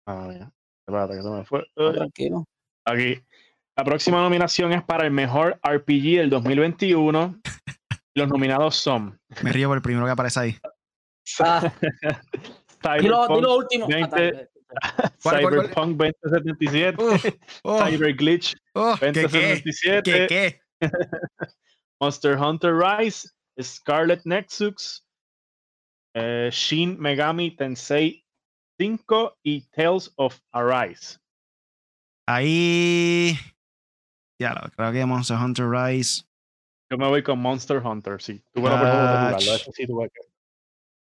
[0.09, 0.53] Ah, ya.
[0.87, 1.65] Espérate que se me fue.
[1.77, 2.45] No, tranquilo.
[2.85, 3.21] Aquí.
[3.77, 7.41] La próxima nominación es para el mejor RPG del 2021.
[8.17, 10.57] Los nominados son Me río por el primero que aparece ahí.
[11.41, 11.61] Ah,
[13.01, 13.85] dilo, Cyberpunk, dilo último.
[13.87, 14.17] Ah, 20.
[14.33, 14.51] dale.
[15.23, 15.39] ¿Cuál?
[15.41, 17.25] Cyberpunk 2077, Uf,
[17.65, 19.23] oh, Cyberglitch oh, ¿Qué qué?
[19.23, 20.61] 2077, ¿Qué qué?
[22.01, 23.29] Monster Hunter Rise,
[23.61, 25.05] Scarlet Nexus,
[26.15, 28.25] eh, Shin Megami Tensei
[28.79, 31.19] 5 y Tales of Arise.
[32.27, 33.39] Ahí.
[34.41, 36.25] Ya lo creo que Monster Hunter Rise.
[36.91, 38.43] Yo me voy con Monster Hunter, sí.
[38.53, 39.61] Tuve la oportunidad de jugarlo, Ach.
[39.61, 40.21] eso sí tuve que-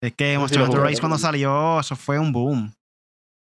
[0.06, 2.74] Es que Monster Hunter Rise cuando salió, eso fue un boom.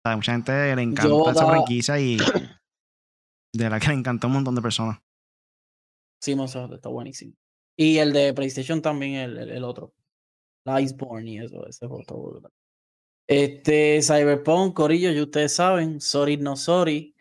[0.05, 2.17] Sea, mucha gente le encanta esa franquicia y.
[3.55, 4.99] De la que le encantó a un montón de personas.
[6.21, 7.33] Sí, Monster está buenísimo.
[7.77, 9.93] Y el de PlayStation también, el, el, el otro.
[10.65, 12.51] La Iceborne y eso, ese brutal.
[13.27, 17.15] Este, Cyberpunk, Corillo, y ustedes saben, sorry no sorry.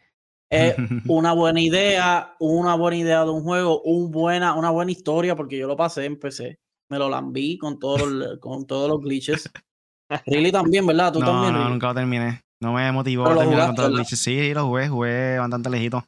[0.51, 0.75] Es
[1.09, 5.57] una buena idea, una buena idea de un juego, un buena, una buena historia, porque
[5.57, 6.59] yo lo pasé en PC.
[6.91, 9.51] Me lo lambí con, todos los- con todos los glitches.
[10.27, 11.13] Really también, ¿verdad?
[11.13, 12.44] Tú no, también, no, nunca lo terminé.
[12.61, 14.21] No me motivó a terminar con glitches.
[14.21, 16.05] Sí, lo jugué, jugué bastante lejito.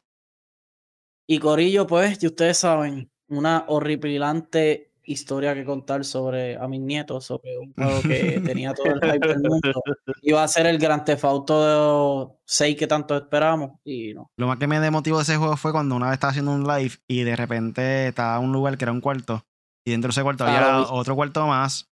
[1.27, 7.25] Y Corillo, pues, y ustedes saben, una horripilante historia que contar sobre a mis nietos,
[7.25, 9.81] sobre un juego que tenía todo el hype del mundo.
[10.21, 14.31] Iba a ser el Gran Theft Auto 6 que tanto esperamos y no.
[14.37, 16.67] Lo más que me demotivó de ese juego fue cuando una vez estaba haciendo un
[16.67, 19.45] live y de repente estaba en un lugar que era un cuarto.
[19.85, 21.89] Y dentro de ese cuarto Ah, había otro cuarto más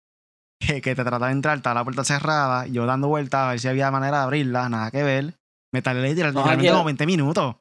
[0.59, 2.67] que, que te trataba de entrar, estaba la puerta cerrada.
[2.67, 5.33] Yo dando vueltas a ver si había manera de abrirla, nada que ver.
[5.73, 7.55] Me tardé literal- No, literalmente aquí- como 20 minutos.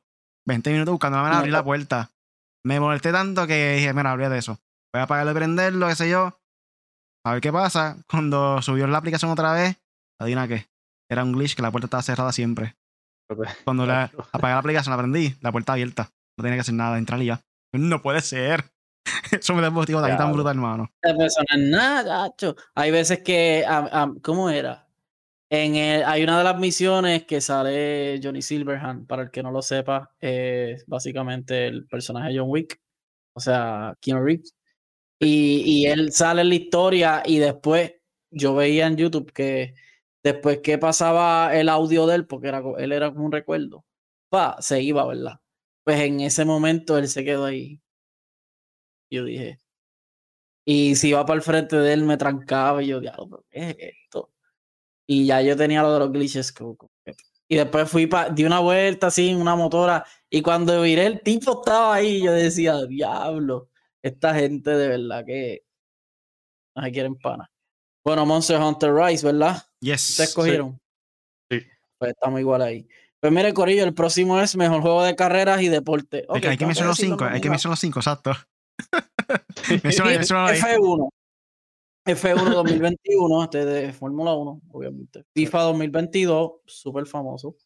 [0.46, 2.10] 20 minutos buscando la manera de abrir la puerta.
[2.66, 4.58] Me molesté tanto que dije, mira, olvídate de eso.
[4.92, 6.38] Voy a apagarlo y prenderlo, qué sé yo.
[7.26, 7.96] A ver qué pasa.
[8.08, 9.76] Cuando subió la aplicación otra vez,
[10.20, 10.66] adivina qué.
[11.10, 12.76] Era un glitch que la puerta estaba cerrada siempre.
[13.64, 16.10] Cuando la, apagué la aplicación, la prendí, la puerta abierta.
[16.38, 17.40] No tenía que hacer nada, entrar y ya.
[17.74, 18.64] No puede ser.
[19.40, 20.90] Eso me desmotivó de ahí tan brutal, hermano.
[21.00, 22.56] Persona, nada, gacho.
[22.74, 24.86] Hay veces que, ah, ah, ¿cómo era?
[25.50, 29.50] En el- hay una de las misiones que sale Johnny Silverhand, para el que no
[29.50, 32.80] lo sepa, es básicamente el personaje de John Wick,
[33.34, 34.54] o sea, Keanu Reeves.
[35.20, 37.94] Y, y él sale en la historia y después
[38.30, 39.74] yo veía en YouTube que
[40.22, 43.84] después que pasaba el audio de él, porque era, él era como un recuerdo,
[44.30, 45.40] pa, se iba, ¿verdad?
[45.84, 47.80] Pues en ese momento él se quedó ahí.
[49.10, 49.58] Yo dije,
[50.66, 53.70] y si iba para el frente de él me trancaba y yo, diablo, ¿pero ¿qué
[53.70, 54.30] es esto?
[55.06, 56.52] Y ya yo tenía lo de los glitches.
[57.48, 61.22] Y después fui, pa, di una vuelta así en una motora y cuando miré el
[61.22, 63.70] tipo estaba ahí, yo decía, diablo,
[64.02, 65.64] esta gente de verdad que
[66.76, 67.50] no se quieren pana.
[68.04, 69.62] Bueno, Monster Hunter Rise, ¿verdad?
[69.80, 70.10] Yes.
[70.10, 70.78] ¿Ustedes escogieron?
[71.50, 71.60] Sí.
[71.98, 72.86] Pues estamos igual ahí.
[73.20, 76.18] Pues mire, Corillo, el próximo es mejor juego de carreras y deporte.
[76.18, 78.32] Hay Ok, que- hay que mencionar los cinco, hay que mencionar los cinco, exacto.
[79.82, 80.10] Menciona
[80.46, 80.58] ahí.
[80.58, 81.08] F1.
[82.06, 85.24] F1 2021, este de Fórmula 1, obviamente.
[85.34, 87.56] FIFA 2022, súper famoso.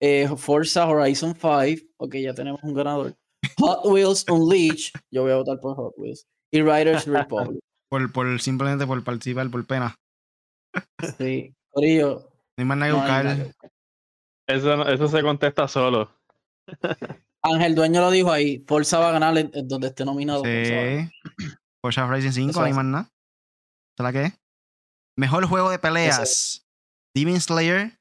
[0.00, 3.16] Eh, Forza Horizon 5, ok, ya tenemos un ganador.
[3.58, 6.26] Hot Wheels Unleashed, yo voy a votar por Hot Wheels.
[6.52, 7.60] Y Riders Republic.
[7.92, 9.94] Por, por, simplemente por participar, por pena.
[11.18, 12.20] Sí, Corillo.
[12.56, 13.72] No hay más nada que buscar.
[14.46, 16.10] Eso, eso se contesta solo.
[17.44, 20.42] Ángel Dueño lo dijo ahí, Forza va a ganar en- en donde esté nominado.
[20.44, 21.10] Sí.
[21.84, 22.76] Forza Horizon 5, Eso no hay hace.
[22.76, 23.08] más nada.
[23.96, 24.32] ¿Será qué?
[25.18, 26.64] Mejor juego de peleas.
[27.14, 27.98] Demon Slayer,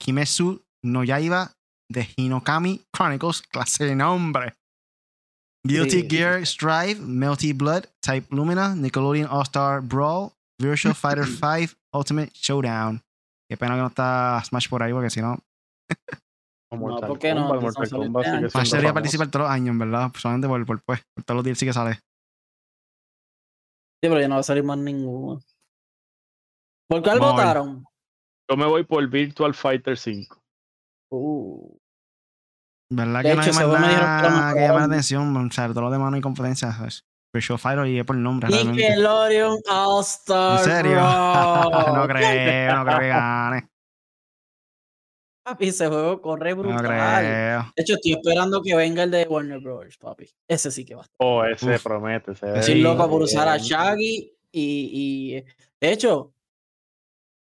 [0.00, 1.52] Kimetsu no Yaiba,
[1.92, 4.54] The Hinokami Chronicles, clase de nombre.
[5.66, 6.08] Guilty Sí.
[6.10, 13.00] Gear Strive, Melty Blood, Type Lumina, Nickelodeon All-Star Brawl, Virtual Fighter 5, Ultimate Showdown.
[13.48, 15.38] Qué pena que no está Smash por ahí, porque si no,
[16.74, 17.48] No, Mortal ¿por qué no?
[17.48, 18.50] Mortal Kombat este sigue.
[18.50, 20.12] Smash debería participar todos los años, en ¿verdad?
[20.16, 21.94] Solamente por, por, pues, por todos los DLC que sale.
[21.94, 22.00] Sí,
[24.10, 25.40] pero ya no va a salir más ninguno.
[26.88, 27.84] ¿Por cuál Vamos votaron?
[28.50, 30.38] Yo me voy por Virtual Fighter 5.
[31.10, 31.76] Uh,
[32.90, 35.36] ¿Verdad De que no hecho, hay ese más nada que llame la atención?
[35.36, 36.72] O sea, todo lo demás no hay competencia.
[36.72, 37.04] ¿sabes?
[37.32, 38.48] Virtual Fighter y es por el nombre.
[38.48, 40.58] Nickelodeon All Star.
[40.58, 41.00] ¿En serio?
[41.94, 43.68] No creo, no creo que gane.
[45.44, 46.84] Papi, ese juego corre No brutal.
[46.86, 47.72] creo.
[47.76, 49.96] De hecho, estoy esperando que venga el de Warner Bros.
[49.98, 50.26] Papi.
[50.48, 51.16] Ese sí que va a estar.
[51.18, 51.82] Oh, ese Uf.
[51.82, 52.32] promete.
[52.32, 52.80] Ese Estoy Sí.
[52.80, 53.58] loco por usar a.
[53.58, 54.90] Shaggy y,
[55.32, 55.44] y
[55.80, 56.32] de hecho,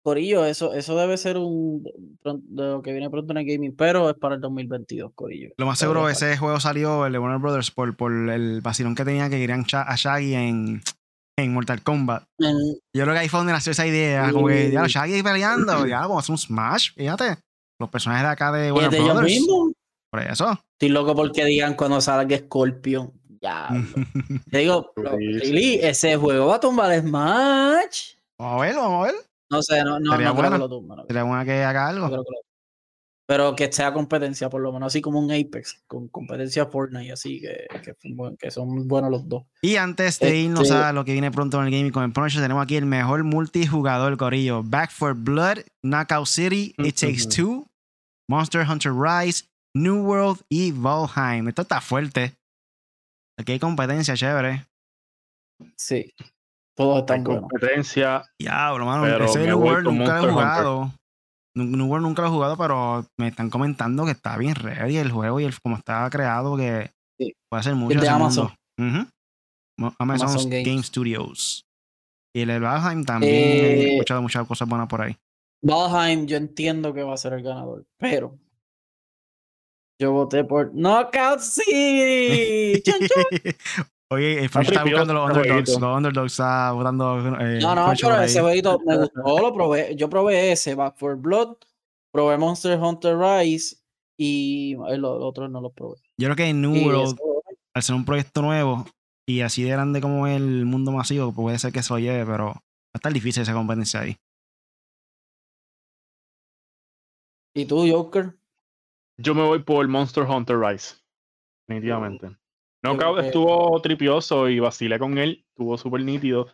[0.03, 1.83] Corillo, eso, eso debe ser un
[2.23, 5.51] de lo que viene pronto en el gaming, pero es para el 2022, Corillo.
[5.57, 9.05] Lo más seguro, ese juego salió, el de Warner Brothers, por, por el vacilón que
[9.05, 10.81] tenía que querían a Shaggy en,
[11.37, 12.23] en Mortal Kombat.
[12.39, 12.57] En-
[12.93, 14.29] Yo creo que ahí fue donde nació esa idea.
[14.33, 14.87] Como que, ya.
[14.87, 17.37] Shaggy peleando, ya, vamos a hacer un Smash, fíjate.
[17.83, 19.33] Los personajes de acá de y es Warner de ellos Brothers.
[19.33, 19.71] mismos.
[20.11, 20.59] Por eso.
[20.73, 23.11] Estoy loco porque digan cuando salga Scorpion.
[23.41, 23.67] Ya.
[24.51, 28.13] Te digo, really, ese juego va a tumbar Smash.
[28.39, 29.15] vamos a ver, vamos a ver.
[29.49, 32.07] No sé, no, no, Sería no creo que lo no Sería bueno que haga algo.
[32.07, 32.41] creo que lo-
[33.25, 37.39] Pero que sea competencia, por lo menos así como un Apex, con competencia Fortnite, así
[37.41, 37.93] que, que,
[38.39, 39.43] que son buenos los dos.
[39.61, 42.11] Y antes de irnos Este- a lo que viene pronto en el gaming con el
[42.13, 44.61] Punisher, tenemos aquí el mejor multijugador corillo.
[44.63, 47.65] Back for Blood, Knockout City, It Takes Two,
[48.29, 51.47] Monster Hunter Rise, New World y Valheim.
[51.47, 52.33] Esto está fuerte.
[53.39, 54.65] Aquí hay competencia chévere.
[55.77, 56.13] Sí,
[56.77, 57.43] todos están buenos.
[57.49, 58.23] competencia.
[58.39, 59.03] Diablo, mano.
[59.03, 60.91] Pero Ese New World con nunca lo he jugado.
[61.55, 65.11] New World nunca lo he jugado, pero me están comentando que está bien ready el
[65.11, 67.33] juego y el, como está creado, que Sí.
[67.49, 67.93] puede hacer mucho.
[67.95, 68.47] El de Amazon.
[68.79, 69.07] Ujú.
[69.79, 70.83] Mo- Amazon, Amazon Game.
[70.83, 71.63] Studios.
[72.35, 73.33] Y el de Valheim también.
[73.33, 75.15] Eh, he escuchado muchas cosas buenas por ahí.
[75.63, 78.37] Valheim, yo entiendo que va a ser el ganador, pero
[79.99, 82.81] yo voté por Knockout City.
[82.83, 83.53] Chun, chun.
[84.11, 85.79] Oye, el French está buscando los underdogs.
[85.79, 87.17] Los underdogs está votando.
[87.39, 89.95] Eh, No, no, pero ese jueguito me gustó, lo probé.
[89.95, 91.55] Yo probé ese, Back for Blood,
[92.11, 93.77] probé Monster Hunter Rise
[94.17, 95.95] y el, otro no lo probé.
[96.17, 97.17] Yo creo que en New World,
[97.73, 98.85] al ser un proyecto nuevo
[99.25, 102.25] y así de grande como es el mundo masivo, puede ser que se lo lleve,
[102.25, 104.17] pero va a estar difícil esa competencia ahí.
[107.53, 108.33] ¿Y tú, Joker?
[109.17, 110.95] Yo me voy por Monster Hunter Rise.
[111.67, 112.27] Definitivamente.
[112.27, 112.37] creo
[112.95, 115.45] Knockout que- estuvo tripioso y vacilé con él.
[115.49, 116.47] Estuvo súper nítido.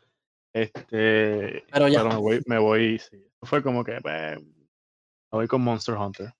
[0.53, 2.03] Este, Pero ya.
[2.03, 3.17] me voy, me voy, sí.
[3.43, 4.45] Fue como que pues, me
[5.31, 6.33] voy con Monster Hunter.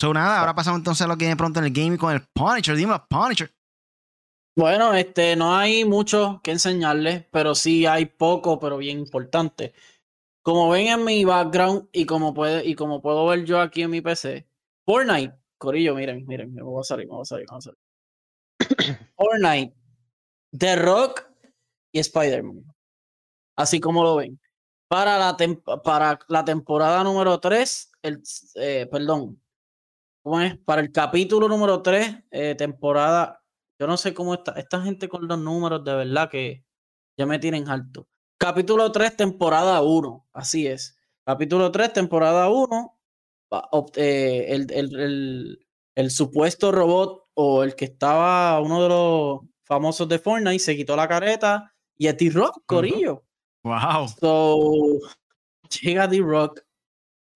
[0.00, 2.20] So, nada, ahora pasamos entonces a lo que viene pronto en el gaming con el
[2.34, 2.76] Punisher.
[2.76, 3.50] Dime, Punisher.
[4.56, 9.72] Bueno, este, no hay mucho que enseñarles, pero sí hay poco, pero bien importante.
[10.44, 13.90] Como ven en mi background y como puede, y como puedo ver yo aquí en
[13.90, 14.46] mi PC,
[14.84, 17.62] Fortnite, Corillo, miren, miren, me voy a salir, me voy a salir, me voy a
[17.62, 17.78] salir.
[19.16, 19.74] Fortnite,
[20.52, 21.24] The Rock
[21.92, 22.62] y Spider-Man.
[23.56, 24.38] Así como lo ven.
[24.86, 25.34] para la,
[25.82, 28.22] para la temporada número 3, el,
[28.56, 29.40] eh, perdón,
[30.22, 30.58] ¿cómo es?
[30.58, 33.42] Para el capítulo número 3, eh, temporada,
[33.78, 36.66] yo no sé cómo está, esta gente con los números de verdad que
[37.16, 38.06] ya me tienen alto.
[38.44, 40.98] Capítulo 3, temporada 1, así es.
[41.24, 42.98] Capítulo 3, temporada 1,
[43.96, 50.18] eh, el, el, el, supuesto robot o el que estaba uno de los famosos de
[50.18, 53.24] Fortnite se quitó la careta y a T-Rock, Corillo.
[53.62, 54.08] Wow.
[54.20, 54.98] So,
[55.80, 56.60] llega D-Rock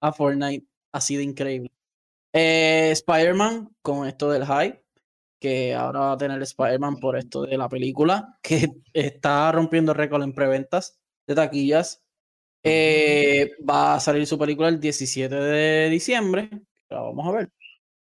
[0.02, 1.72] a Fortnite, así de increíble.
[2.34, 4.84] Eh, Spider-Man, con esto del hype,
[5.38, 10.22] que ahora va a tener Spider-Man por esto de la película, que está rompiendo récord
[10.22, 12.02] en preventas de taquillas.
[12.62, 16.50] Eh, va a salir su película el 17 de diciembre.
[16.88, 17.52] La vamos a ver.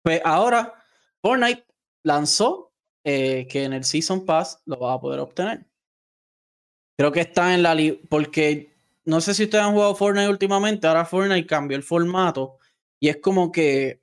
[0.02, 0.74] Pues ahora,
[1.22, 1.66] Fortnite
[2.02, 2.72] lanzó
[3.04, 5.66] eh, que en el Season Pass lo va a poder obtener.
[6.96, 7.76] Creo que está en la.
[8.08, 10.86] Porque no sé si ustedes han jugado Fortnite últimamente.
[10.86, 12.58] Ahora Fortnite cambió el formato
[12.98, 14.00] y es como que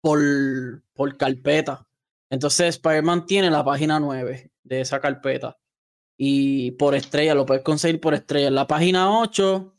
[0.00, 0.20] por,
[0.94, 1.86] por carpeta.
[2.32, 5.58] Entonces Spider-Man tiene la página 9 de esa carpeta.
[6.16, 8.50] Y por estrella, lo puedes conseguir por estrella.
[8.50, 9.76] La página 8,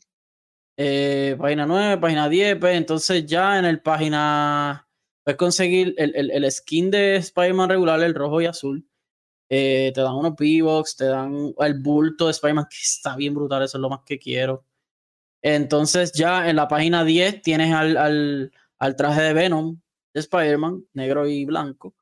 [0.76, 2.58] eh, página 9, página 10.
[2.60, 4.88] Pues, entonces ya en el página.
[5.24, 8.88] Puedes conseguir el, el, el skin de Spider-Man regular, el rojo y azul.
[9.50, 13.64] Eh, te dan unos V-Box, te dan el bulto de Spider-Man, que está bien brutal,
[13.64, 14.64] eso es lo más que quiero.
[15.42, 19.80] Entonces ya en la página 10 tienes al, al, al traje de Venom
[20.14, 21.94] de Spider-Man, negro y blanco.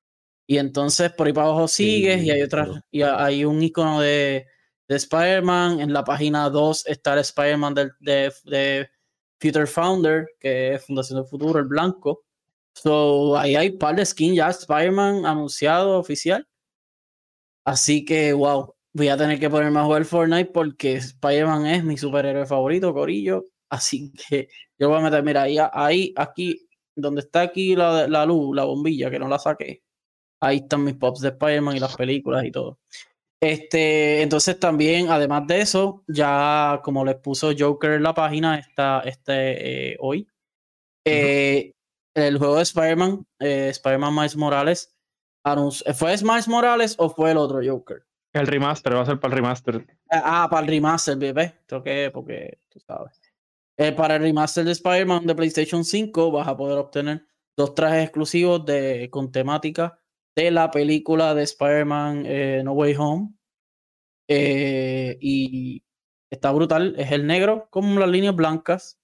[0.52, 4.46] Y entonces por ahí para abajo sigues y hay otra, y hay un icono de,
[4.86, 5.80] de Spider-Man.
[5.80, 8.90] En la página 2 está el Spider-Man de, de, de,
[9.40, 12.26] Future Founder, que es Fundación del Futuro, el blanco.
[12.74, 16.46] So ahí hay un par de skins ya, Spider-Man anunciado oficial.
[17.64, 21.96] Así que, wow, voy a tener que ponerme a jugar Fortnite porque Spider-Man es mi
[21.96, 23.46] superhéroe favorito, Corillo.
[23.70, 28.26] Así que yo voy a meter, mira, ahí, ahí aquí, donde está aquí la, la
[28.26, 29.82] luz, la bombilla, que no la saqué.
[30.42, 32.78] Ahí están mis pops de Spider-Man y las películas y todo.
[33.40, 39.00] Este, entonces también, además de eso, ya como les puso Joker en la página está
[39.00, 40.28] este, eh, hoy,
[41.04, 41.72] eh,
[42.14, 44.94] el juego de Spider-Man, eh, Spider-Man Miles Morales,
[45.94, 48.04] ¿Fue Smash Morales o fue el otro Joker?
[48.32, 49.86] El remaster, va a ser para el remaster.
[50.10, 51.60] Ah, para el remaster, bebé.
[51.66, 53.20] Creo que porque tú sabes.
[53.76, 57.26] Eh, para el remaster de Spider-Man de PlayStation 5 vas a poder obtener
[57.56, 59.98] dos trajes exclusivos de, con temática
[60.34, 63.34] de la película de Spider-Man eh, No Way Home.
[64.28, 65.82] Eh, y
[66.30, 66.94] está brutal.
[66.98, 68.98] Es el negro con las líneas blancas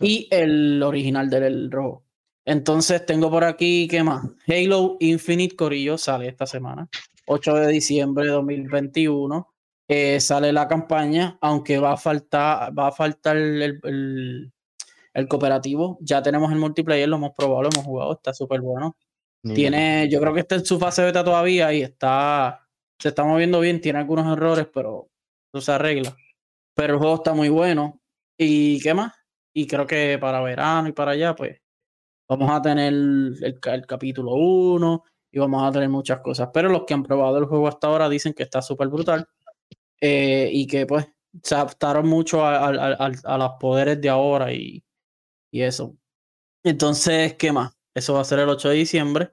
[0.00, 2.04] y el original del rojo.
[2.44, 4.24] Entonces tengo por aquí, ¿qué más?
[4.46, 6.88] Halo Infinite Corillo sale esta semana,
[7.26, 9.54] 8 de diciembre de 2021.
[9.86, 14.52] Eh, sale la campaña, aunque va a faltar, va a faltar el,
[15.28, 15.98] cooperativo.
[16.00, 18.96] Ya tenemos el multiplayer, lo hemos probado, lo hemos jugado, está súper bueno.
[19.42, 22.66] Tiene, yo creo que está en su fase beta todavía y está,
[22.98, 25.08] se está moviendo bien, tiene algunos errores, pero
[25.52, 26.16] eso se arregla.
[26.74, 28.00] Pero el juego está muy bueno.
[28.36, 29.12] ¿Y qué más?
[29.54, 31.60] Y creo que para verano y para allá, pues
[32.28, 36.50] vamos a tener el, capítulo 1 y vamos a tener muchas cosas.
[36.52, 39.26] Pero los que han probado el juego hasta ahora dicen que está súper brutal
[40.00, 41.08] eh, y que pues
[41.42, 44.84] se adaptaron mucho a, los poderes de ahora y,
[45.52, 45.96] eso.
[46.62, 47.77] Entonces, ¿qué más?
[47.98, 49.30] Eso va a ser el 8 de diciembre.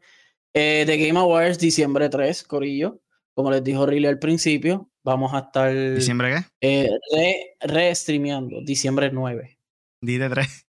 [0.53, 2.99] Eh, The Game Awards, diciembre 3, Corillo.
[3.35, 5.71] Como les dijo Riley al principio, vamos a estar.
[5.95, 6.89] ¿Diciembre qué?
[7.11, 9.59] Eh, re, streameando, diciembre 9.
[10.01, 10.67] Dile 3.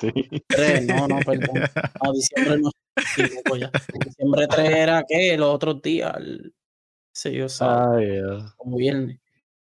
[0.00, 0.12] sí.
[0.86, 1.62] no, no, perdón.
[1.74, 2.70] A diciembre no.
[4.04, 6.14] Diciembre 3 era que los otros días.
[6.16, 6.54] El,
[7.12, 8.22] sé yo, sabe.
[8.56, 9.18] Como viernes.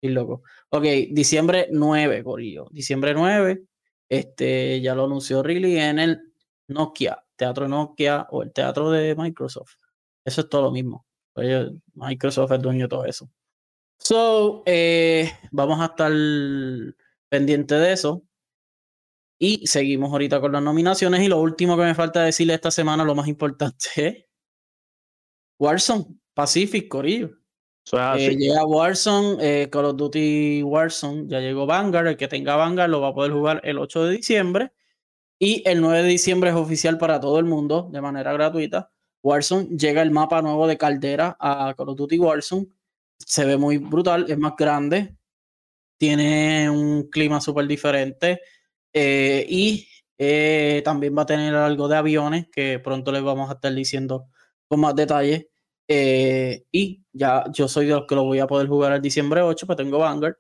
[0.03, 0.43] Y loco.
[0.69, 2.69] Ok, diciembre 9, Corillo.
[2.71, 3.63] Diciembre 9.
[4.09, 6.33] Este, ya lo anunció Riley en el
[6.69, 9.75] Nokia, Teatro Nokia o el Teatro de Microsoft.
[10.25, 11.07] Eso es todo lo mismo.
[11.95, 13.31] Microsoft es dueño de todo eso.
[13.99, 16.13] So, eh, vamos a estar
[17.29, 18.23] pendiente de eso.
[19.39, 21.23] Y seguimos ahorita con las nominaciones.
[21.23, 24.25] Y lo último que me falta decirle esta semana, lo más importante es
[25.59, 27.31] Warzone, Pacific, Corillo.
[27.93, 32.09] Eh, llega Warzone, eh, Call of Duty Warzone, ya llegó Vanguard.
[32.09, 34.73] El que tenga Vanguard lo va a poder jugar el 8 de diciembre.
[35.39, 38.91] Y el 9 de diciembre es oficial para todo el mundo de manera gratuita.
[39.23, 42.69] Warzone llega el mapa nuevo de Caldera a Call of Duty Warzone.
[43.19, 45.17] Se ve muy brutal, es más grande.
[45.99, 48.41] Tiene un clima súper diferente
[48.93, 53.55] eh, y eh, también va a tener algo de aviones que pronto les vamos a
[53.55, 54.29] estar diciendo
[54.69, 55.51] con más detalle.
[55.89, 59.43] Eh, y ya yo soy de los que lo voy a poder jugar el diciembre
[59.43, 60.37] 8, pues tengo Vanguard.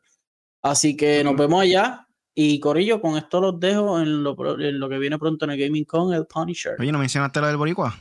[0.63, 2.06] Así que nos vemos allá.
[2.39, 5.59] Y Corillo, con esto los dejo en lo, en lo que viene pronto en el
[5.59, 6.76] Gaming Con, el Punisher.
[6.78, 7.97] Oye, ¿no mencionaste lo del Boricua?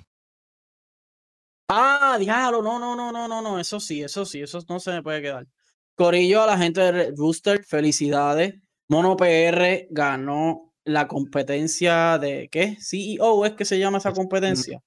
[1.69, 4.91] Ah, diablo, no, no, no, no, no, no, eso sí, eso sí, eso no se
[4.91, 5.47] me puede quedar.
[5.95, 8.55] Corillo a la gente de Rooster, felicidades.
[8.89, 12.77] Mono PR ganó la competencia de ¿qué?
[12.81, 14.81] CEO es que se llama esa competencia.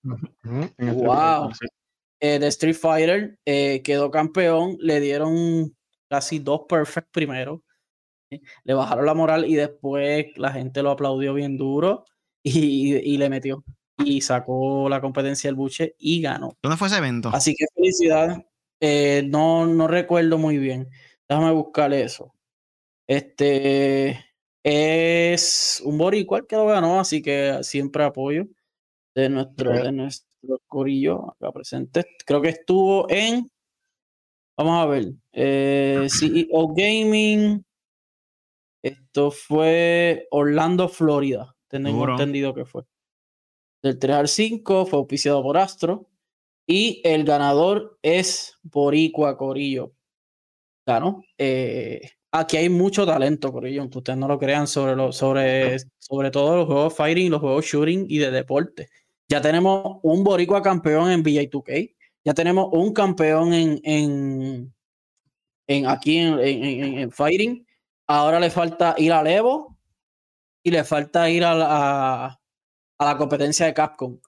[0.45, 1.51] wow.
[2.21, 5.75] Eh, de Street Fighter eh, quedó campeón, le dieron
[6.09, 7.63] casi dos perfect primero,
[8.65, 12.05] le bajaron la moral y después la gente lo aplaudió bien duro
[12.43, 13.65] y, y le metió
[14.05, 16.57] y sacó la competencia del buche y ganó.
[16.63, 17.31] ¿Dónde fue ese evento?
[17.33, 18.39] Así que felicidades.
[18.81, 20.89] Eh, no, no recuerdo muy bien.
[21.29, 22.33] Déjame buscarle eso.
[23.07, 24.25] Este
[24.63, 28.47] es un boricua que lo ganó, así que siempre apoyo
[29.15, 32.05] de nuestro, de nuestro corillo acá presente.
[32.25, 33.51] Creo que estuvo en.
[34.57, 35.13] Vamos a ver.
[35.33, 37.65] Eh, CEO Gaming.
[38.83, 41.57] Esto fue Orlando, Florida.
[41.69, 42.85] Tengo entendido que fue
[43.83, 46.09] del 3 al 5, fue auspiciado por Astro.
[46.67, 49.95] Y el ganador es Boricua Corillo.
[50.85, 52.01] Claro, eh,
[52.31, 56.57] aquí hay mucho talento, Corillo, aunque ustedes no lo crean, sobre, lo, sobre, sobre todo
[56.57, 58.89] los juegos fighting, los juegos shooting y de deporte.
[59.29, 64.75] Ya tenemos un Boricua campeón en VJ2K, ya tenemos un campeón en, en,
[65.67, 67.67] en aquí en, en, fighting.
[68.09, 69.79] Ahora le falta ir al Evo
[70.65, 72.41] y le falta ir a, la,
[72.99, 74.19] a la competencia de Capcom.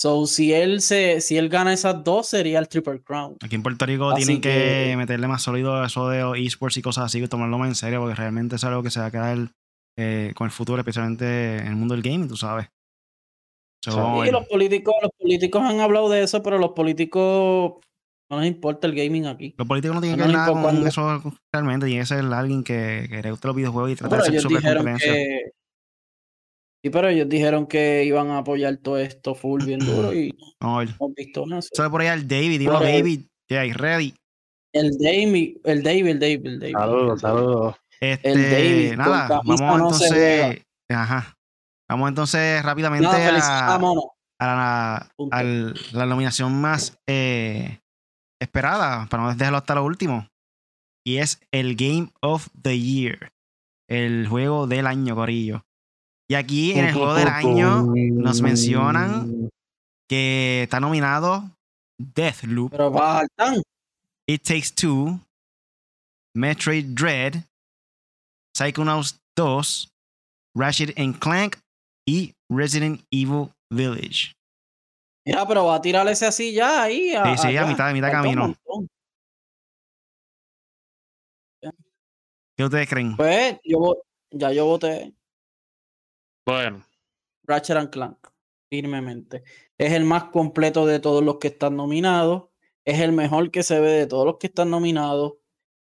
[0.00, 3.36] So, si él se, si él gana esas dos, sería el Triple Crown.
[3.42, 7.04] Aquí en Puerto Rico tienen que, meterle más sólido a eso de esports y cosas
[7.04, 9.36] así, y tomarlo más en serio, porque realmente es algo que se va a quedar
[9.98, 12.68] eh, con el futuro, especialmente en el mundo del gaming, tú sabes.
[13.84, 13.90] sí,
[14.30, 17.74] los políticos, los políticos han hablado de eso, pero los políticos
[18.30, 19.54] no les importa el gaming aquí.
[19.58, 21.22] Los políticos no tienen que ver nada con eso
[21.52, 24.40] realmente, tiene que ser alguien que, que le guste los videojuegos y tratar de ser
[24.40, 25.14] super competencia.
[26.82, 30.80] Sí, pero ellos dijeron que iban a apoyar todo esto full bien duro y no,
[30.80, 31.60] hemos visto nada.
[31.60, 33.20] Solo por ahí al David, dime David,
[33.50, 34.14] ya yeah, ready.
[34.72, 36.74] El David, el David, el David, el David.
[36.74, 37.76] Saludos, saludos.
[38.00, 41.36] Este, el David, nada, vamos entonces, ajá.
[41.88, 43.74] Vamos entonces rápidamente a,
[44.38, 45.04] a,
[45.34, 47.79] la, la, nominación más eh,
[48.40, 50.28] esperada, para no dejarlo hasta lo último.
[51.04, 53.30] Y es el Game of the Year.
[53.88, 55.64] El juego del año, Corillo.
[56.28, 59.50] Y aquí en el juego del año nos mencionan
[60.08, 61.50] que está nominado
[61.98, 62.70] Deathloop.
[62.70, 62.92] Pero
[64.28, 65.18] It Takes Two,
[66.36, 67.44] Metroid Dread,
[68.56, 69.88] Psychonauts 2,
[70.56, 71.56] Ratchet and Clank
[72.06, 74.32] y Resident Evil Village.
[75.24, 77.14] Mira, pero va a tirar ese así ya ahí.
[77.14, 78.54] A, sí, sí, a mitad, a mitad camino.
[82.56, 83.16] ¿Qué ustedes creen?
[83.16, 85.14] Pues yo ya yo voté.
[86.46, 86.84] Bueno.
[87.44, 88.28] Ratchet and Clank,
[88.70, 89.42] firmemente.
[89.78, 92.50] Es el más completo de todos los que están nominados.
[92.84, 95.34] Es el mejor que se ve de todos los que están nominados.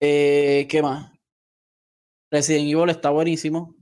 [0.00, 1.12] Eh, ¿Qué más?
[2.30, 3.74] Resident Evil está buenísimo.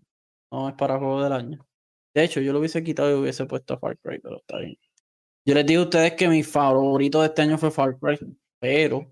[0.51, 1.67] No es para juego del año.
[2.15, 4.77] De hecho, yo lo hubiese quitado y hubiese puesto a Far Cry, pero está bien.
[5.49, 8.19] Yo les digo a ustedes que mi favorito de este año fue Far Cry,
[8.61, 9.11] pero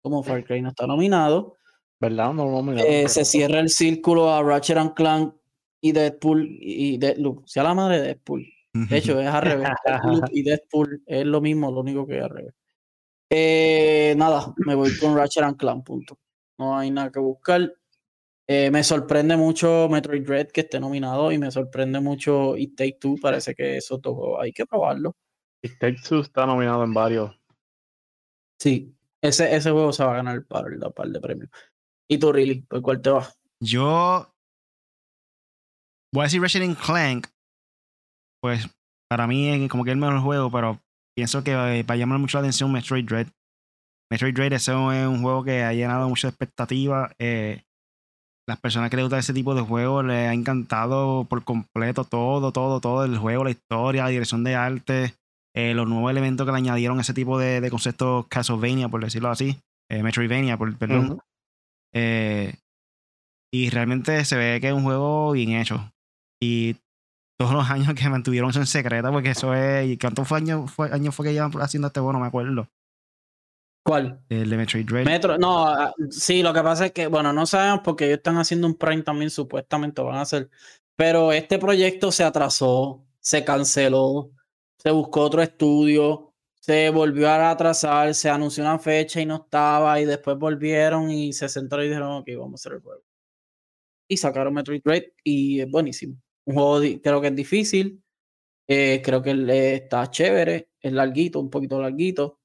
[0.00, 1.58] como Far Cry no está nominado,
[2.00, 2.32] ¿verdad?
[2.32, 5.34] No, no, eh, se cierra el círculo a Ratchet and Clank
[5.82, 7.46] y Deadpool y Deadloop.
[7.46, 8.46] Sea la madre de Deadpool.
[8.72, 9.68] De hecho, es al revés.
[9.84, 12.54] Deadloop y Deadpool es lo mismo, lo único que es al revés.
[13.28, 16.18] Eh, nada, me voy con Ratchet and Clank, punto.
[16.58, 17.70] No hay nada que buscar.
[18.48, 22.96] Eh, me sorprende mucho Metroid Dread que esté nominado y me sorprende mucho It Take
[22.98, 23.16] Two.
[23.20, 25.14] Parece que eso todo hay que probarlo.
[25.68, 27.38] Take Two está nominado en varios.
[28.60, 31.50] Sí, ese, ese juego se va a ganar para el par de premios.
[32.08, 32.62] ¿Y tú, Riley?
[32.62, 33.38] ¿Por cuál te vas?
[33.60, 34.34] Yo
[36.14, 37.26] Voy a decir Resident Clank.
[38.40, 38.68] Pues
[39.10, 40.78] para mí es como que es el mejor juego, pero
[41.16, 43.26] pienso que va a llamar mucho la atención Metroid Dread.
[44.12, 47.10] Metroid Dread es un juego que ha llenado mucha expectativa.
[47.18, 47.64] Eh,
[48.48, 52.52] las personas que les gusta ese tipo de juego les ha encantado por completo todo,
[52.52, 55.14] todo, todo el juego, la historia, la dirección de arte,
[55.54, 59.30] eh, los nuevos elementos que le añadieron ese tipo de, de conceptos Castlevania, por decirlo
[59.30, 61.20] así, eh, Metroidvania, por, perdón.
[63.52, 65.92] y realmente se ve que es un juego bien hecho.
[66.40, 66.76] Y
[67.38, 69.88] todos los años que mantuvieron eso en secreto, porque eso es.
[69.88, 72.20] ¿Y cuántos años fue, año fue que llevan haciendo este bueno?
[72.20, 72.68] Me acuerdo.
[73.84, 74.20] ¿Cuál?
[74.30, 75.04] El de Metroid Dread.
[75.04, 78.38] Metro, no, ah, sí, lo que pasa es que, bueno, no sabemos porque ellos están
[78.38, 80.48] haciendo un Prime también, supuestamente van a hacer.
[80.96, 84.30] Pero este proyecto se atrasó, se canceló,
[84.84, 90.00] se buscó otro estudio, se volvió a atrasar, se anunció una fecha y no estaba,
[90.00, 93.02] y después volvieron y se sentaron y dijeron, ok, vamos a hacer el juego.
[94.08, 96.16] y sacaron Metroid Dread y es buenísimo.
[96.46, 98.02] Un juego creo que es difícil,
[98.68, 102.40] eh, creo que está chévere, es larguito, un poquito larguito.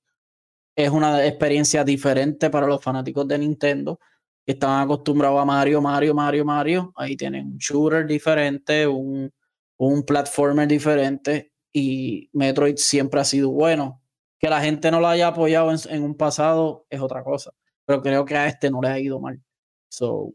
[0.75, 3.99] Es una experiencia diferente para los fanáticos de Nintendo
[4.45, 6.93] que están acostumbrados a Mario, Mario, Mario, Mario.
[6.95, 9.31] Ahí tienen un shooter diferente, un,
[9.77, 14.01] un platformer diferente y Metroid siempre ha sido bueno.
[14.39, 17.51] Que la gente no lo haya apoyado en, un pasado es otra cosa,
[17.85, 19.41] pero creo que a este no le ha ido mal.
[19.89, 20.33] So,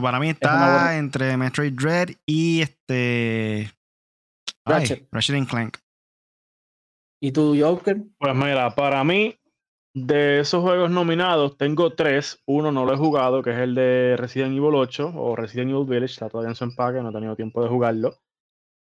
[0.00, 3.70] para mí está entre Metroid Dread y este
[4.64, 5.08] Ratchet.
[5.10, 5.78] Ratchet Clank.
[7.20, 8.02] ¿Y tú, Joker?
[8.18, 9.38] Pues mira, para mí,
[9.94, 12.40] de esos juegos nominados, tengo tres.
[12.46, 15.86] Uno no lo he jugado, que es el de Resident Evil 8 o Resident Evil
[15.86, 16.14] Village.
[16.14, 18.14] Está todavía en su empaque, no he tenido tiempo de jugarlo.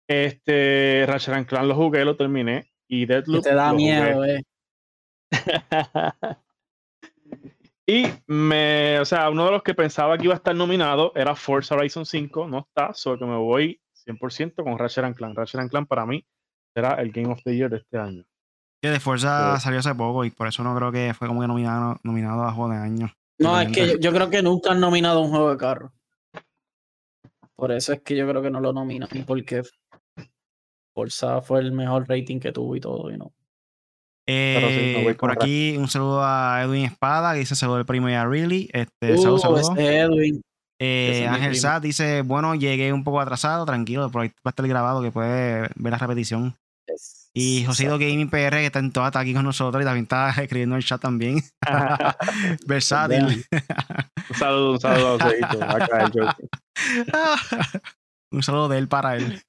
[0.08, 2.72] Este, Ratchet Clank lo jugué, lo terminé.
[2.88, 3.44] Y Deadloop.
[3.44, 4.42] Te da miedo, eh.
[7.86, 11.34] y me, o sea, uno de los que pensaba que iba a estar nominado era
[11.34, 15.36] Forza Horizon 5, no está, solo que me voy 100% con Ratchet Clank.
[15.36, 16.24] Ratchet Clank para mí
[16.74, 18.24] será el Game of the Year de este año.
[18.80, 21.48] Que de Forza salió hace poco y por eso no creo que fue como que
[21.48, 23.12] nominado, nominado a juego de año.
[23.38, 25.92] No, es que yo, creo que nunca han nominado un juego de carro.
[27.54, 29.62] Por eso es que yo creo que no lo nominan, porque
[30.94, 33.32] Forza fue el mejor rating que tuvo y todo, y no.
[34.30, 38.26] Eh, por aquí un saludo a Edwin Espada, que dice saludo del primo y a
[38.26, 38.68] Really.
[38.74, 40.42] Este, uh, saludo, Edwin.
[40.80, 44.68] Eh, Ángel Sat dice, bueno, llegué un poco atrasado, tranquilo, por ahí va a estar
[44.68, 46.54] grabado que puede ver la repetición.
[47.32, 50.28] y José Gaming PR, que está en toda está aquí con nosotros y también está
[50.42, 51.42] escribiendo en el chat también.
[52.66, 53.44] Versátil.
[54.28, 56.36] un saludo, un saludo a
[58.30, 59.42] Un saludo de él para él.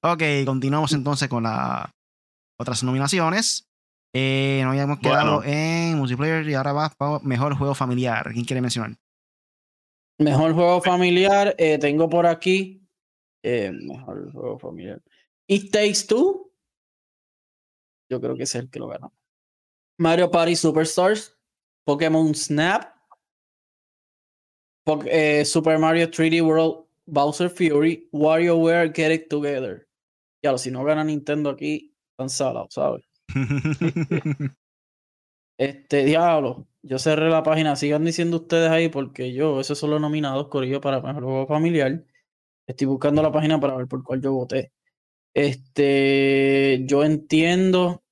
[0.00, 1.88] Ok, continuamos entonces con las
[2.58, 3.68] otras nominaciones.
[4.14, 8.30] Eh, nos habíamos quedado en multiplayer y ahora va para mejor juego familiar.
[8.32, 8.96] ¿Quién quiere mencionar?
[10.18, 12.82] Mejor juego familiar, eh, tengo por aquí.
[13.42, 15.02] Eh, mejor juego familiar.
[15.46, 16.50] It Takes Two.
[18.10, 19.12] Yo creo que es el que lo ganó.
[19.98, 21.36] Mario Party Superstars.
[21.84, 22.96] Pokémon Snap.
[25.06, 29.86] Eh, Super Mario 3D World, Bowser Fury, WarioWare Get It Together.
[30.42, 33.04] Ya, si no gana Nintendo aquí, están salados, ¿sabes?
[35.58, 37.76] este, diablo, yo cerré la página.
[37.76, 42.04] Sigan diciendo ustedes ahí porque yo, esos son los nominados, Corillo, para Mejor Juego Familiar.
[42.66, 44.72] Estoy buscando la página para ver por cuál yo voté.
[45.34, 48.02] Este, yo entiendo.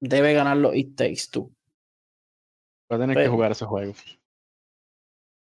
[0.00, 1.50] Debe ganarlo It Takes Two.
[2.90, 3.92] Va a tener que jugar ese juego.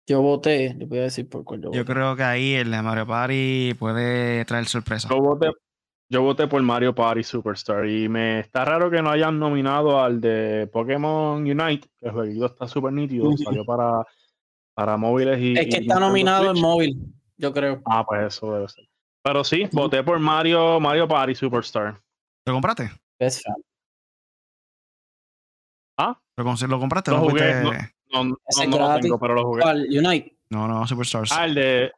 [0.08, 2.80] Yo voté, le voy a decir por cuál yo Yo creo que ahí el de
[2.80, 5.08] Mario Party puede traer sorpresa.
[5.10, 5.50] Yo voté,
[6.08, 10.20] yo voté por Mario Party Superstar y me está raro que no hayan nominado al
[10.20, 14.04] de Pokémon Unite, que el jueguito está súper nítido, salió para,
[14.74, 15.54] para móviles y...
[15.58, 16.96] Es que está nominado en móvil,
[17.36, 17.82] yo creo.
[17.84, 18.84] Ah, pues eso debe ser.
[19.24, 22.00] Pero sí, voté por Mario, Mario Party Superstar.
[22.46, 22.92] ¿Lo compraste?
[23.18, 23.56] Best fan.
[25.98, 26.20] ¿Ah?
[26.36, 26.44] ¿Lo,
[26.78, 27.10] compraste?
[27.10, 27.62] Lo, jugué.
[27.62, 27.72] No,
[28.24, 28.36] no,
[28.68, 29.62] no, lo tengo, pero lo jugué.
[29.98, 30.36] Unite?
[30.50, 31.32] No, no, Superstars.
[31.32, 31.92] Ah, el de.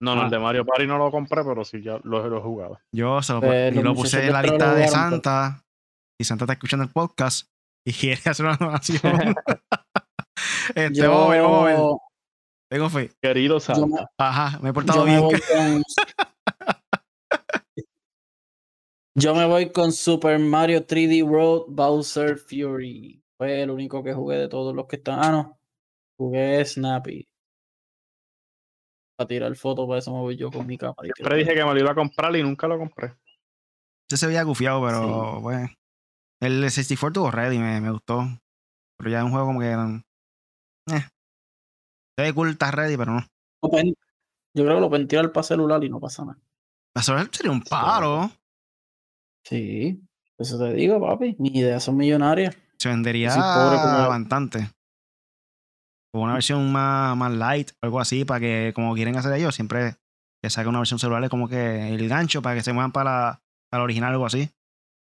[0.00, 0.30] No, no, el ah.
[0.30, 2.78] de Mario Party no lo compré, pero sí, ya lo, he jugado.
[2.92, 5.64] Yo se lo, lo puse en la lista de Santa.
[6.20, 7.48] Y Santa está escuchando el podcast
[7.86, 9.00] y quiere hacer una donación.
[10.74, 11.98] este, yo...
[12.70, 13.10] Tengo fe.
[13.22, 14.10] Querido Santa.
[14.18, 15.22] Ajá, me he portado bien.
[19.14, 23.20] Yo me voy con Super Mario 3D World Bowser Fury.
[23.38, 25.20] Fue el único que jugué de todos los que están.
[25.22, 25.60] Ah, no.
[26.18, 27.28] Jugué Snappy.
[29.16, 31.08] Para tirar fotos, para eso me voy yo con mi cámara.
[31.14, 33.14] Siempre dije que me lo iba a comprar y nunca lo compré.
[34.10, 35.68] Yo se veía gufiado, pero bueno.
[36.40, 38.24] El 64 tuvo ready, me, me gustó.
[38.96, 39.72] Pero ya es un juego como que.
[39.72, 41.04] Eh.
[42.16, 43.26] Se ve cool, está ready, pero no.
[43.62, 46.40] Yo creo que lo pueden tirar para celular y no pasa nada.
[46.92, 48.30] Para celular sería un paro.
[49.44, 50.00] Sí,
[50.36, 51.36] eso te digo, papi.
[51.38, 52.56] Mis ideas son millonarias.
[52.80, 54.70] Se vendería bastante.
[56.14, 59.96] O una versión más, más light, algo así, para que, como quieren hacer ellos, siempre
[60.42, 63.42] que saquen una versión celular, es como que el gancho para que se muevan para,
[63.72, 64.48] la, original, algo así.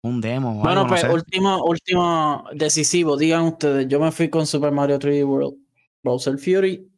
[0.04, 0.54] Un demo.
[0.62, 3.88] Bueno, pues último, último decisivo, digan ustedes.
[3.88, 5.58] Yo me fui con Super Mario 3D World,
[6.04, 6.88] Bowser Fury.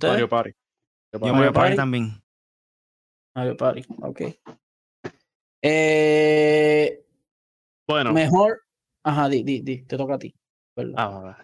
[0.00, 0.52] Mario Party.
[1.12, 2.22] Yo Mario, Party también.
[3.36, 4.22] Mario Party, ok.
[5.62, 7.04] Eh,
[7.86, 8.12] bueno.
[8.12, 8.64] Mejor.
[9.04, 10.34] Ajá, di, di, di, te toca a ti.
[10.96, 11.36] Ah,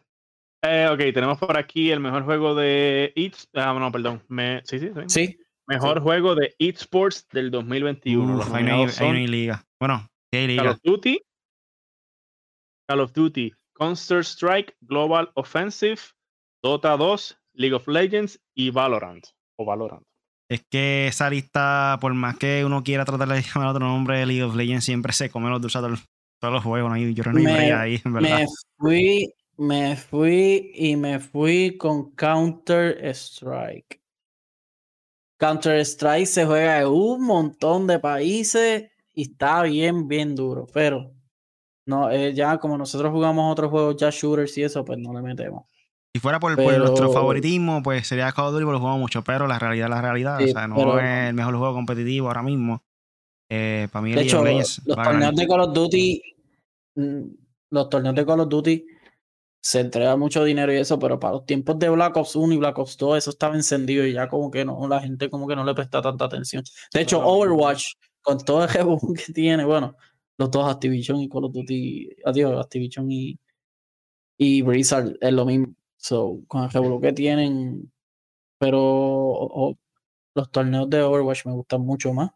[0.62, 3.48] eh, ok, tenemos por aquí el mejor juego de Eats.
[3.54, 4.22] Ah, no, perdón.
[4.28, 5.38] Me, sí, sí, sí.
[5.66, 8.38] Mejor juego de Esports del 2021.
[8.38, 9.64] Uf, hay, liga.
[9.78, 10.62] Bueno, ¿qué liga?
[10.62, 11.20] Call of Duty.
[12.88, 16.00] Call of Duty Counter-Strike Global Offensive,
[16.62, 19.24] Dota 2, League of Legends y Valorant.
[19.58, 20.02] O Valorant.
[20.50, 24.42] Es que esa lista, por más que uno quiera tratar de llamar otro nombre, League
[24.42, 25.82] of Legends siempre se come los dulces
[26.40, 26.90] todos, los juegos.
[26.90, 26.96] ¿no?
[26.96, 28.38] Y Yo no hay Me- ahí, en verdad.
[28.40, 28.46] Me
[28.78, 34.00] fui, me fui y me fui con Counter Strike.
[35.38, 40.66] Counter Strike se juega en un montón de países y está bien, bien duro.
[40.72, 41.12] Pero
[41.86, 45.22] no, eh, ya como nosotros jugamos otros juegos ya shooters y eso, pues no le
[45.22, 45.64] metemos.
[46.12, 49.46] Si fuera por, nuestro favoritismo, pues sería Call of Duty, porque lo jugamos mucho, pero
[49.46, 50.38] la realidad es la realidad.
[50.38, 52.82] Sí, o sea, no pero- es el mejor juego competitivo ahora mismo.
[53.50, 54.38] Eh, para mí, De hecho,
[54.86, 56.22] los torneos de Call of Duty,
[56.94, 57.20] mm,
[57.70, 58.86] los torneos de Call of Duty
[59.62, 62.56] se entrega mucho dinero y eso, pero para los tiempos de Black Ops 1 y
[62.56, 65.56] Black Ops 2, eso estaba encendido y ya como que no, la gente como que
[65.56, 66.62] no le presta tanta atención.
[66.94, 67.20] De hecho.
[67.26, 67.84] Overwatch,
[68.22, 69.96] con todo el revolú que tiene, bueno,
[70.38, 73.38] los dos Activision y Call of Duty, adiós, Activision y,
[74.38, 75.74] y Blizzard es lo mismo.
[75.98, 77.92] So, con el revolú que tienen,
[78.58, 79.78] pero o- o-
[80.34, 82.30] los torneos de Overwatch me gustan mucho más.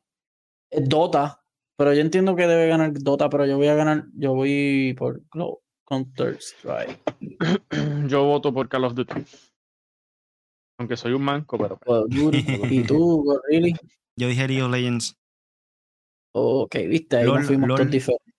[0.83, 1.43] Dota,
[1.77, 5.23] pero yo entiendo que debe ganar Dota, pero yo voy a ganar, yo voy por
[5.31, 6.99] Glo- Counter Strike.
[8.09, 9.23] Yo voto por Call of Duty.
[10.79, 11.79] Aunque soy un manco, pero.
[12.71, 13.75] ¿Y tú, really?
[14.19, 15.15] Yo dije League of Legends.
[16.35, 17.79] Ok, viste, ahí LOL, nos fuimos LOL.
[17.79, 18.35] todos diferentes.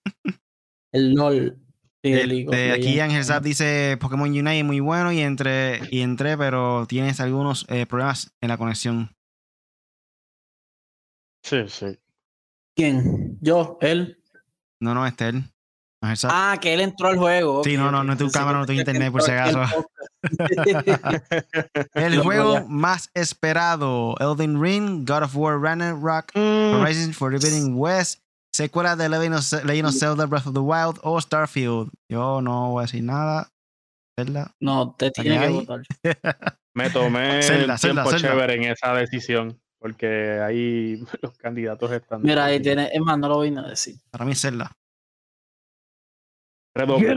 [0.91, 1.57] El LOL.
[2.03, 2.99] sí, de League of Este, aquí.
[2.99, 7.85] Ángel Zap dice Pokémon Unite muy bueno y entré, y entré pero tienes algunos eh,
[7.85, 9.15] problemas en la conexión.
[11.43, 11.97] Sí, sí.
[12.75, 13.37] ¿Quién?
[13.41, 14.21] Yo, él.
[14.81, 15.43] No, no, este él.
[16.25, 17.63] Ah, que él entró al juego.
[17.63, 19.87] Sí, no, no, no es tu cámara, no tu decía que internet, por si podcast.
[21.93, 28.21] el juego más esperado: Elden Ring, God of War, Ragnarok, Mm, Horizon Forbidden West,
[28.53, 31.89] secuela de Legend of, Legend of Zelda Breath of the Wild o Starfield.
[32.09, 33.49] Yo no voy a decir nada.
[34.19, 34.51] Zelda.
[34.61, 35.81] No, te tiene que votar.
[36.75, 38.29] me tomé Zelda, el Zelda, tiempo Zelda.
[38.29, 39.59] chévere en esa decisión.
[39.79, 42.21] Porque ahí los candidatos están.
[42.21, 42.89] Mira, ahí tiene.
[42.93, 43.95] Es más, no lo voy a decir.
[44.11, 44.71] Para mí es Zelda.
[46.75, 47.07] Redoble.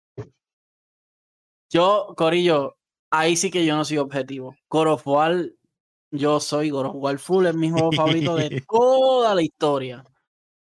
[1.70, 2.76] Yo, Corillo,
[3.10, 4.56] ahí sí que yo no soy objetivo.
[4.68, 5.44] God of War,
[6.10, 10.04] yo soy God of War Full, es mi juego favorito de toda la historia.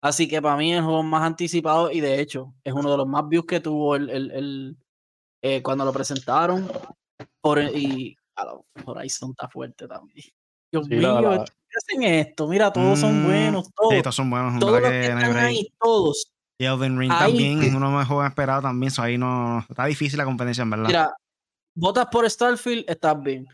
[0.03, 2.97] Así que para mí es el juego más anticipado y de hecho es uno de
[2.97, 4.77] los más views que tuvo el, el- el,
[5.43, 6.71] eh, cuando lo presentaron.
[7.41, 8.17] Por, y
[8.87, 10.25] Horizon está fuerte también.
[10.73, 12.49] Dios Sí, la- mío, la- ¿qué hacen esto?
[12.49, 13.95] Mira, todos son Mm, buenos, todos.
[13.95, 14.55] Sí, todos son buenos.
[14.55, 16.33] en todos los que que están ahí, todos.
[16.59, 18.91] Y Elden Ring Ahí- también es uno de los juegos esperados también.
[18.91, 19.65] so ahí no.
[19.69, 20.87] Está difícil la competencia, en verdad.
[20.87, 21.17] Mira,
[21.75, 23.47] votas por Starfield, estás bien.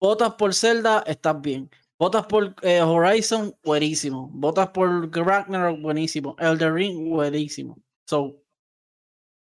[0.00, 1.70] Votas por Zelda, estás bien.
[1.98, 4.28] Votas por eh, Horizon, buenísimo.
[4.32, 6.34] Votas por Ragnarok, buenísimo.
[6.38, 7.78] Elder Ring, buenísimo.
[8.06, 8.36] So,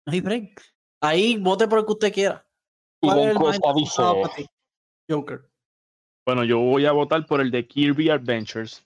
[0.07, 0.62] no hay break.
[1.03, 2.47] Ahí vote por el que usted quiera.
[3.03, 4.47] Y ¿Cuál la es el más encuesta dice, interesado para ti?
[5.11, 5.51] Joker.
[6.26, 8.84] Bueno, yo voy a votar por el de Kirby Adventures.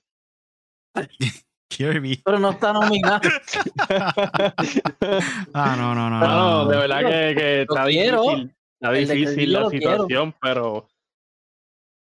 [1.70, 2.16] Kirby.
[2.24, 3.20] Pero no está nominado.
[5.54, 6.20] Ah, no, no, no.
[6.20, 8.22] No, no, no, de verdad que, está quiero.
[8.22, 8.56] difícil.
[8.80, 9.70] Está El difícil la quiero.
[9.70, 10.88] situación, pero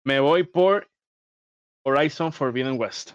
[0.05, 0.88] me voy por
[1.84, 3.12] Horizon Forbidden West.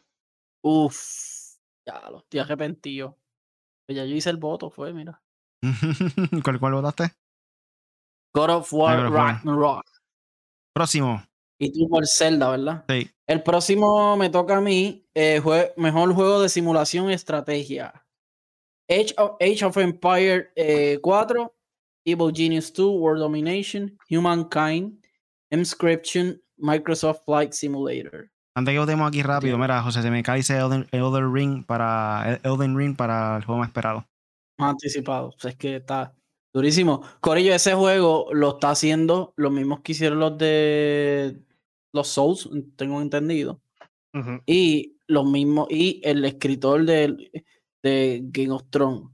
[0.64, 1.58] Uf.
[1.88, 3.18] Ya, lo estoy arrepentido.
[3.86, 5.22] Pues Ya yo hice el voto, fue, mira.
[6.44, 7.12] ¿Cuál, ¿Cuál votaste?
[8.34, 9.12] God of War.
[9.12, 9.84] Ragnarok.
[10.74, 11.24] Próximo.
[11.60, 12.86] Y tú por Zelda, ¿verdad?
[12.90, 13.10] Sí.
[13.28, 17.94] El próximo me toca a mí, eh, jue- mejor juego de simulación y estrategia.
[18.90, 21.54] Age of, Age of Empire eh, 4,
[22.06, 25.06] Evil Genius 2, World Domination, Humankind,
[25.52, 28.30] Inscription, Microsoft Flight Simulator.
[28.56, 32.40] Antes que votemos aquí rápido, mira, José, se me cae dice Elden, Elden Ring para
[32.44, 34.06] Elden Ring para el juego más esperado.
[34.62, 35.28] Más anticipado.
[35.30, 36.16] O sea, es que está
[36.54, 37.02] durísimo.
[37.20, 41.42] Corillo, ese juego lo está haciendo los mismos que hicieron los de
[41.94, 43.62] los Souls, tengo entendido.
[44.46, 47.32] Y los mismos y el escritor de,
[47.84, 49.10] de Game of Thrones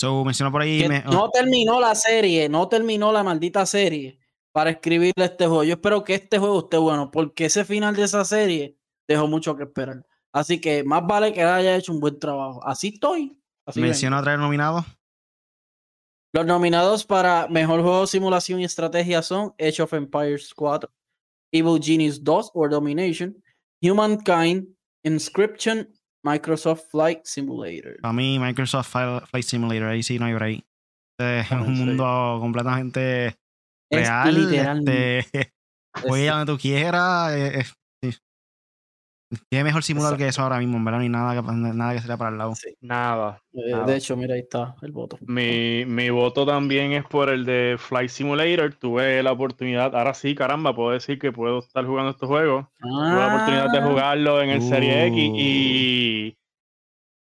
[0.00, 0.84] So, mencionó por ahí.
[0.88, 4.18] me- no terminó la serie no terminó la maldita serie
[4.52, 8.02] para escribirle este juego yo espero que este juego esté bueno porque ese final de
[8.02, 8.76] esa serie
[9.08, 12.88] dejó mucho que esperar así que más vale que haya hecho un buen trabajo así
[12.94, 13.90] estoy así ven.
[13.90, 14.84] mencionó a traer nominados.
[16.34, 20.90] los nominados para mejor juego de simulación y estrategia son Age of Empires 4
[21.52, 23.36] Evil Genius 2 or Domination
[23.82, 24.66] Humankind
[25.04, 25.88] Inscription
[26.24, 30.64] Microsoft Flight Simulator Para mí, Microsoft Flight Simulator, ahí sí no hay break.
[31.18, 31.84] Este es un sí.
[31.84, 33.36] mundo completamente Es
[34.00, 34.34] real.
[34.34, 35.18] literalmente.
[35.18, 35.52] Este,
[36.30, 37.74] a donde tú quieras.
[39.50, 40.76] ¿Qué mejor simulador que eso ahora mismo?
[40.76, 42.52] En verdad, ni nada que, nada que sea para el lado.
[42.80, 43.84] Nada, Eh, nada.
[43.86, 45.18] de hecho, mira, ahí está el voto.
[45.26, 48.74] Mi, mi voto también es por el de Flight Simulator.
[48.74, 52.66] Tuve la oportunidad, ahora sí, caramba, puedo decir que puedo estar jugando estos juegos.
[52.80, 55.36] Tuve la oportunidad de Ah, jugarlo en el Serie X Uh.
[55.36, 56.38] y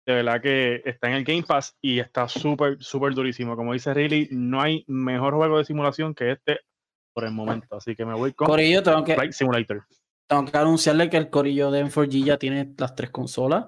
[0.07, 3.57] de verdad que está en el Game Pass y está súper, súper durísimo.
[3.57, 6.61] Como dice Riley, no hay mejor juego de simulación que este
[7.14, 7.74] por el momento.
[7.76, 9.84] Así que me voy con Corillo, tengo que, Flight Simulator.
[10.27, 13.66] Tengo que anunciarle que el Corillo de M4G ya tiene las tres consolas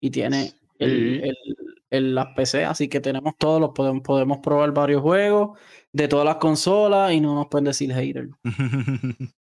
[0.00, 1.28] y tiene el, Sí.
[1.28, 1.56] el-
[1.90, 5.58] el- las PC, así que tenemos todos, los podemos, podemos probar varios juegos
[5.92, 8.28] de todas las consolas y no nos pueden decir hater.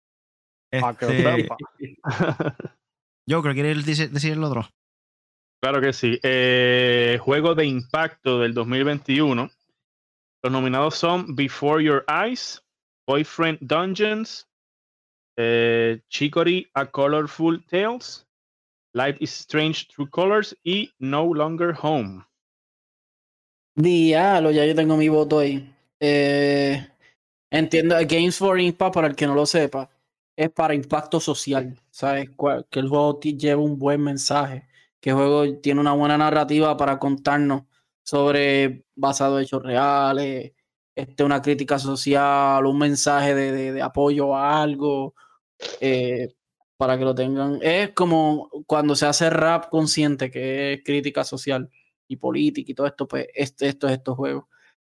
[0.70, 1.48] Este,
[3.26, 4.68] yo creo que quieres decir, decir el otro.
[5.62, 6.20] Claro que sí.
[6.24, 9.50] Eh, juego de impacto del 2021.
[10.44, 12.62] Los nominados son Before Your Eyes,
[13.08, 14.46] Boyfriend Dungeons,
[15.38, 18.28] eh, Chicory A Colorful Tales,
[18.94, 22.26] Life is Strange True Colors y No Longer Home.
[23.76, 25.72] Diablo, ya yo tengo mi voto ahí.
[26.00, 26.88] Eh,
[27.52, 29.88] entiendo, Games for Impact, para el que no lo sepa,
[30.36, 31.80] es para impacto social.
[31.92, 32.32] ¿Sabes?
[32.72, 34.68] Que el juego lleva un buen mensaje.
[35.00, 37.64] Que el juego tiene una buena narrativa para contarnos
[38.04, 40.54] sobre basado en hechos reales,
[40.96, 45.14] este, una crítica social, un mensaje de apoyo a algo.
[45.82, 46.34] Eh,
[46.78, 47.60] para que lo tengan.
[47.62, 51.70] Es como cuando se hace rap consciente, que es crítica social
[52.08, 54.46] y política y todo esto, pues este, esto es estos juegos.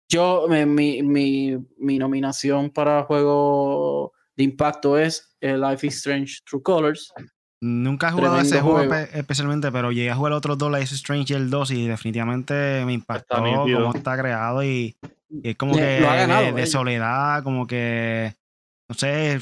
[0.08, 6.62] Yo, mi, mi, mi nominación para juego de impacto es eh, Life is Strange True
[6.62, 7.12] Colors.
[7.62, 8.92] Nunca he jugado Tremendo ese juego juego.
[8.94, 11.86] espe- especialmente, pero llegué a jugar otros dos, Life is Strange y el 2, y
[11.86, 13.80] definitivamente me impactó nítido.
[13.80, 14.96] cómo está creado y,
[15.28, 18.34] y es como Le- que de, de soledad, como que,
[18.88, 19.38] no sé,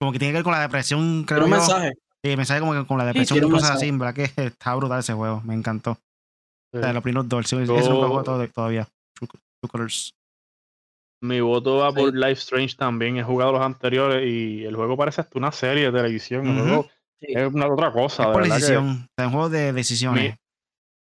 [0.00, 1.56] como que tiene que ver con la depresión, creo Tiene un yo.
[1.74, 1.92] mensaje.
[2.22, 3.84] Sí, el mensaje como que con la depresión tiene y un cosas mensaje.
[3.84, 4.22] así, en verdad que
[4.54, 5.92] está brutal ese juego, me encantó.
[6.72, 6.94] O sea, Sí.
[6.94, 8.86] los primeros dos, nunca he jugado todo- todavía.
[9.14, 10.14] True, True Colors.
[11.22, 12.16] Mi voto va por Sí.
[12.16, 13.18] Life Strange también.
[13.18, 16.46] He jugado los anteriores y el juego parece hasta una serie de televisión.
[16.46, 16.88] El juego
[17.20, 17.26] Sí.
[17.36, 18.22] es una otra cosa.
[18.22, 20.36] Es de por que- decisión, o sea, un juego de decisiones.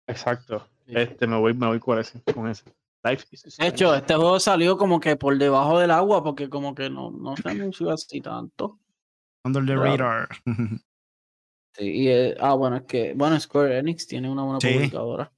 [0.08, 0.68] Exacto.
[0.86, 0.94] Sí.
[0.96, 2.22] Este, me voy, me voy con ese.
[2.34, 2.64] Con ese.
[3.06, 6.74] Life is De hecho, este juego salió como que por debajo del agua, porque como
[6.74, 8.80] que no, no se anunció así tanto.
[9.44, 10.28] Under the radar.
[11.78, 14.74] Sí, y, eh, ah, bueno, es que, bueno, Square Enix tiene una buena Sí.
[14.74, 15.30] publicadora.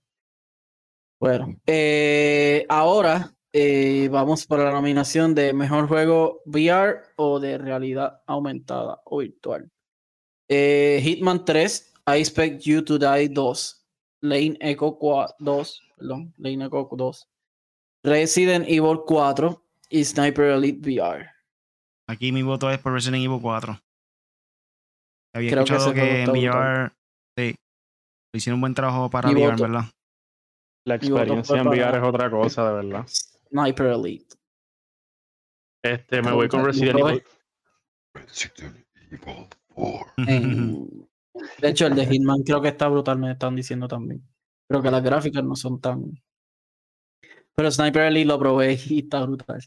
[1.20, 8.22] Bueno, eh, ahora eh, vamos para la nominación de mejor juego VR o de realidad
[8.28, 9.72] aumentada o virtual.
[10.48, 13.88] Eh, Hitman 3, I Expect You to Die 2,
[14.22, 17.30] Lane Echo 4, 2, perdón, Lane Echo 2,
[18.04, 21.30] Resident Evil 4 y Sniper Elite VR.
[22.08, 23.80] Aquí mi voto es por Resident Evil 4.
[25.34, 26.30] Había Creo que escuchado que, en.
[26.30, 26.92] VR,
[27.38, 27.56] sí,
[28.34, 29.64] hicieron un buen trabajo para Mi VR, voto.
[29.64, 29.86] ¿verdad?
[30.86, 33.08] La experiencia en VR es otra cosa, de verdad.
[33.50, 34.36] Sniper Elite.
[35.84, 36.64] Este, me voy con.
[36.64, 37.24] Resident Evil.
[38.14, 40.14] Resident Evil 4.
[40.28, 41.08] En-
[41.62, 44.24] de hecho, el de Hitman creo que está brutal, me están diciendo también.
[44.70, 46.14] Creo que las gráficas no son tan.
[47.58, 49.64] Pero Sniper Elite lo probé y está brutal.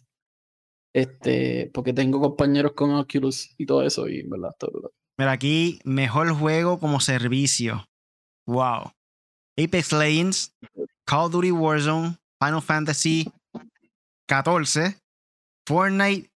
[0.94, 4.90] Este, porque tengo compañeros con Oculus y todo eso, y en verdad está brutal.
[5.18, 7.84] Mira, aquí, mejor juego como servicio.
[8.46, 8.92] Wow.
[9.58, 10.54] Apex Legends,
[11.04, 13.30] Call of Duty Warzone, Final Fantasy
[14.28, 14.96] 14,
[15.66, 16.30] Fortnite,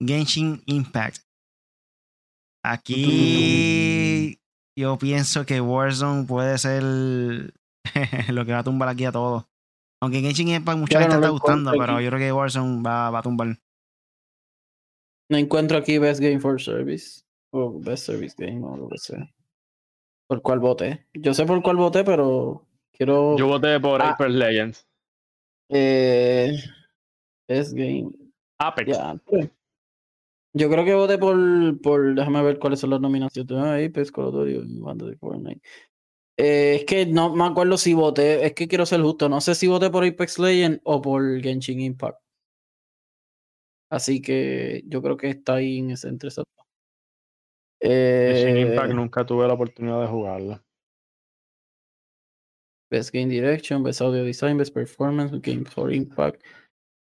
[0.00, 1.18] Genshin Impact.
[2.64, 4.40] Aquí
[4.76, 6.82] yo pienso que Warzone puede ser
[8.28, 9.44] lo que va a tumbar aquí a todos.
[10.02, 12.04] Aunque Genshin Impact mucha gente no está gustando, pero aquí.
[12.04, 13.48] yo creo que Warzone va, va a tumbar.
[15.30, 17.22] No encuentro aquí Best Game for Service
[17.52, 19.32] o Best Service Game o lo que sea.
[20.28, 21.06] ¿Por cuál voté?
[21.14, 23.36] Yo sé por cuál voté, pero quiero.
[23.38, 24.10] Yo voté por Ah.
[24.10, 24.86] Apex Legends.
[25.70, 26.52] eh,
[27.48, 28.10] Best Game.
[28.58, 28.98] Apex.
[29.24, 29.50] Pues.
[30.54, 32.14] Yo creo que voté por, por.
[32.14, 33.50] Déjame ver cuáles son las nominaciones.
[33.52, 35.60] Ah, Apex, Call of Duty, Fortnite.
[36.38, 38.44] Eh, es que no me acuerdo si voté.
[38.44, 39.28] Es que quiero ser justo.
[39.28, 42.18] No sé si voté por Apex Legends o por Genshin Impact.
[43.90, 46.66] Así que yo creo que está ahí en ese entre esas dos.
[47.80, 50.62] Genshin Eh, Impact nunca tuve la oportunidad de jugarlo.
[52.90, 56.42] Best Game Direction, Best Audio Design, Best Performance, Game for Impact,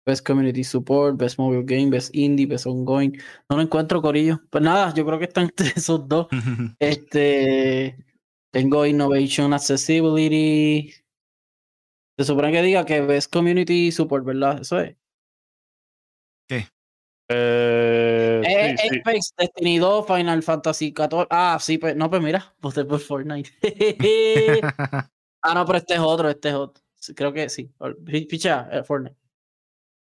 [0.06, 3.18] Best Community Support, Best Mobile Game, Best Indie, Best Ongoing.
[3.50, 4.42] No lo encuentro, Corillo.
[4.50, 6.28] Pues nada, yo creo que están entre esos dos.
[6.80, 7.96] Este,
[8.52, 10.94] tengo Innovation Accessibility.
[12.18, 14.62] Se supone que diga que Best Community Support, ¿verdad?
[14.62, 14.98] Eso es.
[16.48, 16.68] ¿Qué?
[17.30, 19.00] Eh, Eh, sí, sí.
[19.00, 21.28] Apex, Destiny 2, Final Fantasy 14.
[21.30, 23.52] Ah, sí, pues no, pues mira, voté por Fortnite.
[25.44, 26.84] ah, no, pero este es otro, este es otro.
[27.16, 27.72] Creo que sí.
[28.28, 29.16] Picha, eh, Fortnite.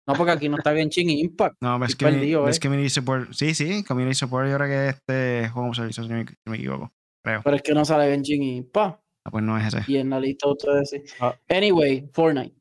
[0.08, 1.58] No, porque aquí no está Genshin Impact.
[1.62, 2.60] no, es que perdido, es eh.
[2.62, 3.34] Community Support.
[3.34, 4.50] Sí, sí, Community Support.
[4.50, 6.94] Yo creo que este juego servicio, no me, si no me equivoco.
[7.26, 7.42] Creo.
[7.44, 9.02] Pero es que no sale Genshin Impact.
[9.26, 9.84] Ah, pues no es ese.
[9.92, 11.02] Y en la lista ustedes sí.
[11.20, 11.36] Ah.
[11.50, 12.54] Anyway, Fortnite.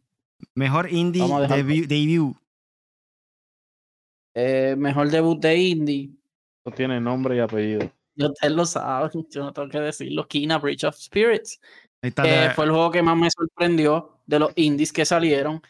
[0.54, 1.48] Mejor indie dejarlo.
[1.56, 2.36] debut, debut.
[4.34, 6.10] Eh, mejor debut de indie.
[6.64, 7.90] No tiene nombre y apellido.
[8.16, 10.26] Ya ustedes lo saben, yo no tengo que decirlo.
[10.26, 11.60] Kina Bridge of Spirits.
[12.02, 12.24] Ahí está.
[12.26, 15.60] Eh, de- fue el juego que más me sorprendió de los indies que salieron.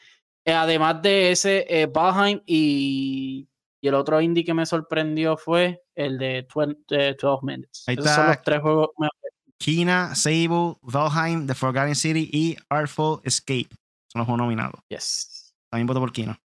[0.45, 3.49] Eh, además de ese, eh, Valheim y,
[3.85, 7.85] y el otro indie que me sorprendió fue el de 20, eh, 12 Minutes.
[7.87, 8.89] Ahí Esos son los tres juegos.
[9.59, 13.68] Kina, Sable, Valheim, The Forgotten City y Artful Escape.
[14.11, 14.80] Son los juegos nominados.
[14.89, 15.55] Yes.
[15.68, 16.41] También voto por Kina.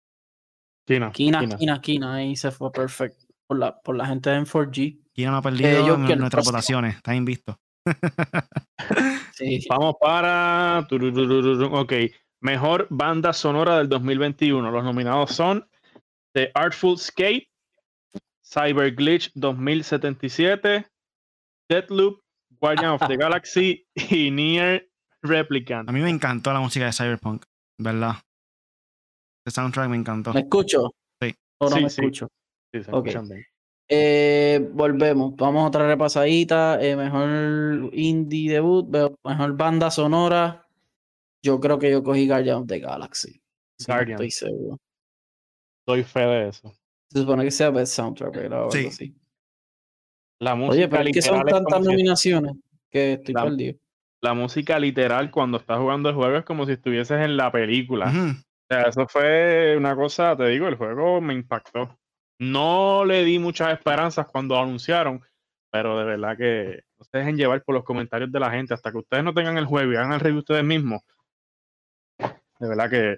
[0.85, 1.13] Kina.
[1.13, 1.57] Kina, Kina.
[1.57, 2.15] Kina, Kina.
[2.15, 3.25] Ahí se fue perfecto.
[3.47, 5.01] Por la, por la gente de M4G.
[5.13, 6.97] Kina no ha perdido yo en nuestras votaciones.
[6.97, 7.57] Está invicto.
[9.33, 9.65] Sí.
[9.71, 10.89] Vamos para.
[11.71, 11.93] Ok.
[12.41, 14.69] Mejor banda sonora del 2021.
[14.69, 15.65] Los nominados son
[16.35, 17.49] The Artful Escape,
[18.45, 20.87] Cyber Glitch 2077,
[21.71, 22.19] Deathloop,
[22.61, 24.89] Guardian of the Galaxy y Nier
[25.23, 25.89] Replicant.
[25.89, 27.45] A mí me encantó la música de Cyberpunk.
[27.79, 28.15] ¿Verdad?
[29.47, 30.33] El soundtrack me encantó.
[30.33, 30.91] ¿Me escucho?
[31.21, 31.35] Sí.
[31.59, 32.01] ¿O no Sí, me sí.
[32.01, 32.29] escucho?
[32.73, 33.07] Sí, se Ok.
[33.07, 33.45] escuchan bien.
[33.91, 35.35] Eh, volvemos.
[35.37, 36.79] Vamos a otra repasadita.
[36.83, 38.87] Eh, mejor indie debut.
[39.25, 40.67] Mejor banda sonora.
[41.43, 43.41] Yo creo que yo cogí Guardian of the Galaxy.
[43.87, 44.17] No Guardian.
[44.17, 44.79] estoy seguro.
[45.89, 46.73] Doy fe de eso.
[47.11, 48.87] Se supone que sea Best Soundtrack, pero algo Sí.
[48.87, 49.15] así.
[50.41, 52.53] La música Oye, pero es que son tantas si- nominaciones
[52.91, 53.79] que estoy La- perdido.
[54.21, 58.07] la música literal cuando estás jugando el juego es como si estuvieses en la película.
[58.07, 61.99] O sea, eso fue una cosa, te digo, el juego me impactó.
[62.39, 65.23] No le di muchas esperanzas cuando anunciaron,
[65.73, 68.93] pero de verdad que no se dejen llevar por los comentarios de la gente hasta
[68.93, 71.01] que ustedes no tengan el juego y hagan el review ustedes mismos.
[72.19, 73.17] De verdad que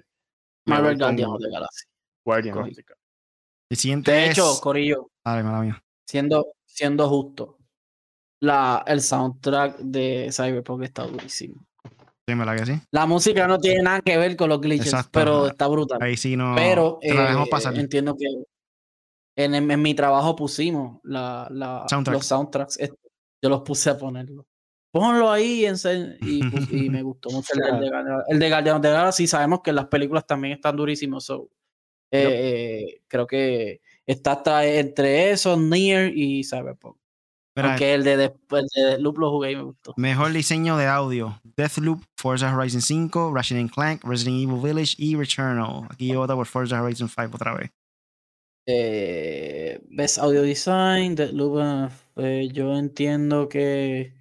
[0.65, 1.85] Marvel voy con Guardian of the Galaxy.
[2.25, 2.75] Guardian of cogí.
[2.75, 3.01] the Galaxy.
[3.69, 4.31] El siguiente De es.
[4.31, 5.83] hecho, Corillo, Dale, mala mía.
[6.07, 7.57] siendo, siendo justo,
[8.41, 11.65] la, el soundtrack de Cyberpunk está durísimo.
[12.27, 12.73] Sí, ¿verdad que sí?
[12.91, 15.99] La música no tiene nada que ver con los glitches, Exacto, pero está brutal.
[16.01, 16.53] Ahí sí no.
[16.55, 17.09] pero eh,
[17.75, 18.25] entiendo que
[19.37, 22.13] en, en- en mi trabajo pusimos la, la- Soundtrack.
[22.15, 22.79] los soundtracks.
[22.79, 22.89] eh,
[23.43, 24.45] Yo los puse a ponerlo.
[24.93, 25.75] Ponlo ahí en
[26.21, 27.91] y, me gustó mucho el, el de
[28.27, 29.25] el de Guardian of the Galaxy.
[29.27, 31.23] Sabemos que las películas también están durísimos.
[31.25, 31.49] so,
[32.11, 36.97] eh, creo que está hasta entre esos, Nier y Cyberpunk.
[37.55, 39.93] Mira, Aunque el de, después de Loop lo jugué y me gustó.
[39.97, 45.15] Mejor diseño de audio: Deathloop, Forza Horizon 5, Ratchet and Clank, Resident Evil Village y
[45.15, 45.87] Returnal.
[45.89, 47.69] Aquí yo voto por Forza Horizon 5 otra vez.
[48.67, 54.13] Eh, Best Audio Design, Deathloop, eh, yo entiendo que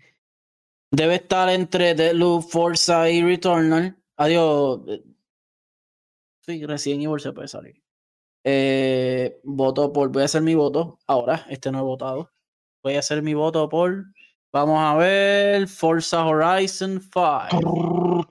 [0.90, 3.96] debe estar entre Deathloop, Forza y Returnal.
[4.16, 4.80] Adiós.
[4.88, 5.02] eh,
[6.42, 7.79] Sí, Resident Evil se puede salir.
[8.44, 12.30] Eh, voto por, voy a hacer mi voto ahora, este no he votado.
[12.82, 14.06] Voy a hacer mi voto por,
[14.52, 18.26] vamos a ver, Forza Horizon 5.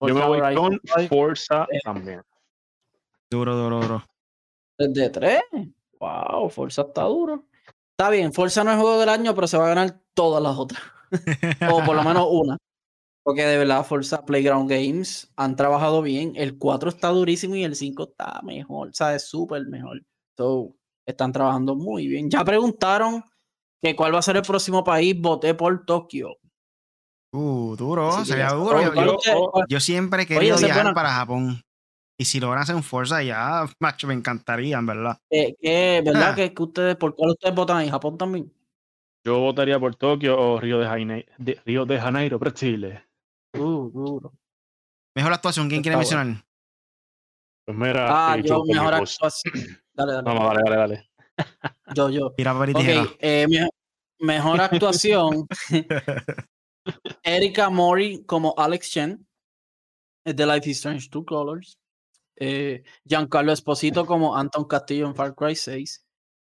[0.00, 1.14] Yo me voy Horizon con 5.
[1.14, 1.80] Forza Eh.
[1.82, 2.22] también.
[3.30, 4.04] Duro, duro, duro.
[4.78, 5.40] Desde 3.
[5.98, 7.44] Wow, Forza está duro.
[7.98, 10.56] Está bien, Forza no es juego del año, pero se va a ganar todas las
[10.56, 10.82] otras.
[11.72, 12.58] o por lo menos una.
[13.28, 16.32] Porque de verdad, Forza Playground Games han trabajado bien.
[16.34, 18.88] El 4 está durísimo y el 5 está mejor.
[18.88, 20.02] O sea, es súper mejor.
[20.38, 20.74] So,
[21.06, 22.30] están trabajando muy bien.
[22.30, 23.22] Ya preguntaron
[23.82, 25.14] que cuál va a ser el próximo país.
[25.20, 26.36] Voté por Tokio.
[27.34, 28.80] Uh, duro, Así sería ya duro.
[28.82, 31.60] Yo, ¿Cuál yo- usted- cuál- yo siempre he querido viajar para Japón.
[32.18, 35.18] Y si logran hacer un Forza ya, macho, me encantaría, en verdad.
[35.30, 36.34] eh, ¿Verdad Ah.
[36.34, 38.50] que, que ustedes, por cuál ustedes votan en Japón también?
[39.26, 43.04] Yo votaría por Tokio o Río de Janeiro, de, Río de Janeiro, Chile.
[43.54, 44.32] Uh, duro.
[45.16, 46.18] Mejor actuación, ¿quién Está quiere bueno.
[46.18, 46.44] mencionar?
[47.66, 49.54] Pues mira, Ah, eh, yo mi mejor actuación.
[49.94, 50.24] Dale, dale.
[50.24, 51.10] Vamos, dale, dale, dale.
[51.94, 52.32] Yo, yo.
[52.36, 53.06] Tira papel y Ok, tijera.
[53.20, 53.68] eh, me-
[54.20, 55.46] mejor actuación.
[57.22, 59.26] Erika Mori como Alex Chen,
[60.24, 61.78] es de Life is Strange Two Colors.
[62.36, 66.04] Eh, Giancarlo Esposito como Anton Castillo en Far Cry 6.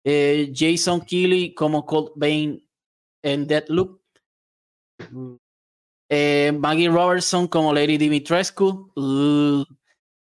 [0.04, 2.62] Eh, Jason Keeley como Colt Bane
[3.22, 4.02] en Deadloop.
[6.16, 8.92] Eh, Maggie Robertson como Lady Dimitrescu.
[8.94, 9.64] Uh.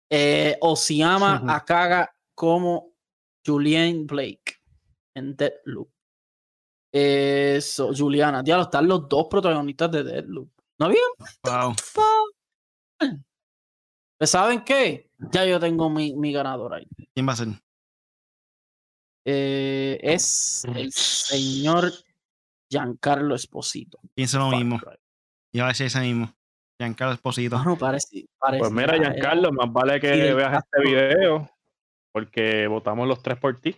[0.09, 2.93] Eh, Osiama Akaga como
[3.45, 4.55] Julian Blake
[5.13, 5.89] en Deadloop.
[6.91, 8.41] Eso, Juliana.
[8.41, 10.49] Diablo, están los dos protagonistas de Deadloop.
[10.79, 11.01] ¿No había?
[11.43, 11.75] Wow.
[14.17, 15.11] Pues, ¿Saben qué?
[15.33, 16.88] Ya yo tengo mi, mi ganador ahí.
[17.13, 17.49] ¿Quién va a ser?
[19.25, 21.91] eh, es el señor
[22.69, 23.99] Giancarlo Esposito.
[24.13, 24.79] Pienso lo mismo.
[25.56, 26.34] Yo a decir ese mismo.
[26.80, 27.56] Giancarlo Esposito.
[27.58, 28.26] Bueno, parece,
[28.60, 31.49] Pues mira, parecía- Giancarlo, más vale que veas este video
[32.14, 33.78] porque votamos los tres por ti.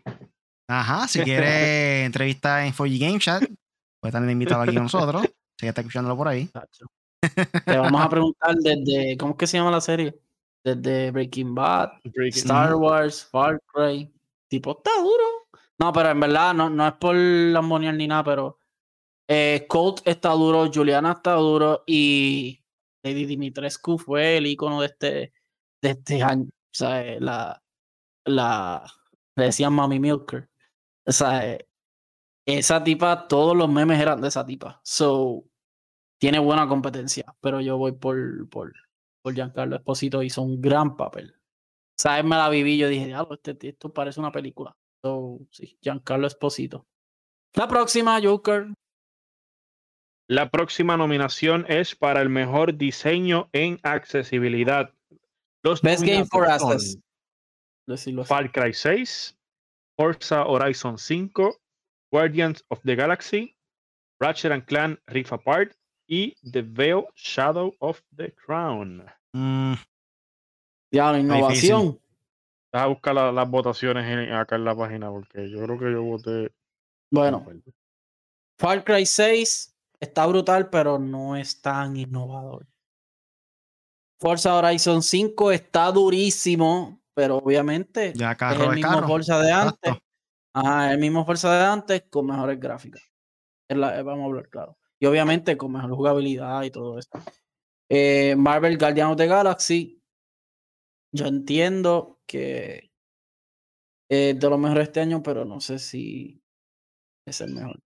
[0.68, 1.48] Ajá, si quieres
[2.06, 3.44] entrevista en 4G Game Chat,
[4.02, 5.22] puede estar invitado aquí con nosotros.
[5.60, 6.50] Si ya está escuchándolo por ahí.
[7.66, 10.20] Le vamos a preguntar desde, ¿cómo es que se llama la serie?
[10.64, 11.92] Desde Breaking Bad,
[12.32, 14.12] Star Wars, Far Cry.
[14.50, 15.24] Tipo, está duro.
[15.80, 18.60] No, pero en verdad no, no es por lambonear ni nada, pero
[19.28, 19.68] eh,
[20.06, 22.64] está duro, Juliana está duro y
[23.04, 25.34] Lady Dimitrescu fue el icono de este,
[25.82, 26.46] de este año.
[26.46, 27.62] O sea, eh, la,
[28.26, 28.86] la,
[29.36, 30.50] le decían Mami Milker.
[31.06, 31.68] O sea, eh,
[32.46, 34.80] esa tipa, todos los memes eran de esa tipa.
[34.84, 35.44] So,
[36.20, 38.74] tiene buena competencia, pero yo voy por, por,
[39.22, 41.36] por Giancarlo Esposito, hizo un gran papel.
[41.98, 42.24] ¿Sabes?
[42.24, 44.76] Me la viví, yo dije, diablo, este, esto parece una película.
[45.02, 46.88] So, sí, Giancarlo Esposito.
[47.54, 48.68] La próxima, Joker.
[50.30, 54.92] La próxima nominación es para el mejor diseño en accesibilidad.
[55.64, 56.98] Los Best Game for Access.
[58.28, 59.38] Far Cry 6,
[59.98, 61.58] Forza Horizon 5,
[62.12, 63.56] Guardians of the Galaxy,
[64.20, 65.74] Ratchet and Clan Rift Apart
[66.10, 69.06] y The Veil Shadow of the Crown.
[69.34, 69.74] Mm,
[70.92, 72.00] Ya, la innovación.
[72.74, 76.02] Deja buscar la- las votaciones en- acá en la página porque yo creo que yo
[76.04, 76.52] voté.
[77.12, 77.46] Bueno,
[78.60, 82.68] Far Cry 6 está brutal, pero no es tan innovador.
[84.20, 89.08] Forza Horizon 5 está durísimo, pero obviamente ya es el mismo carro.
[89.08, 89.94] Forza de antes.
[90.56, 93.02] Ajá, el mismo Forza de antes con mejores gráficas.
[93.70, 94.78] La- eh, vamos a hablar claro.
[95.00, 97.10] Y obviamente con mejor jugabilidad y todo eso.
[97.92, 100.02] Eh, Marvel Guardian of the Galaxy.
[101.14, 102.92] Yo entiendo que
[104.10, 106.42] es de lo mejor este año, pero no sé si
[107.28, 107.80] es el mejor.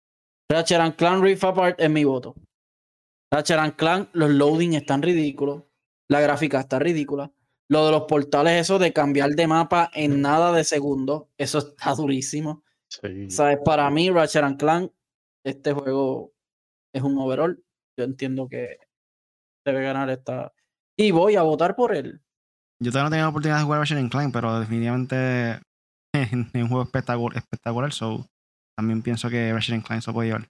[0.52, 2.36] Ratchet and Clank Rift Apart es mi voto.
[3.32, 5.64] Ratchet and Clank, los loading están ridículos.
[6.10, 7.32] La gráfica está ridícula.
[7.70, 11.96] Lo de los portales, eso de cambiar de mapa en nada de segundo, eso está
[11.96, 12.66] durísimo.
[12.90, 13.30] Sí.
[13.30, 13.60] ¿Sabes?
[13.64, 14.92] Para mí, Ratchet and Clank,
[15.46, 16.34] este juego
[16.94, 17.64] es un overall.
[17.98, 18.78] Yo entiendo que
[19.66, 20.52] debe ganar esta.
[20.98, 22.22] Y voy a votar por él.
[22.82, 25.62] Yo todavía no tenía la oportunidad de jugar Ratchet Clank, pero definitivamente
[26.14, 27.94] es un juego espectacular, espectacular.
[27.94, 28.28] So,
[28.82, 30.50] también pienso que Ratchet Clank se puede llevar.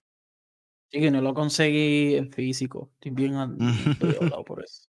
[0.89, 2.89] Sí, que no lo conseguí en físico.
[2.93, 4.88] Estoy bien hablado por eso.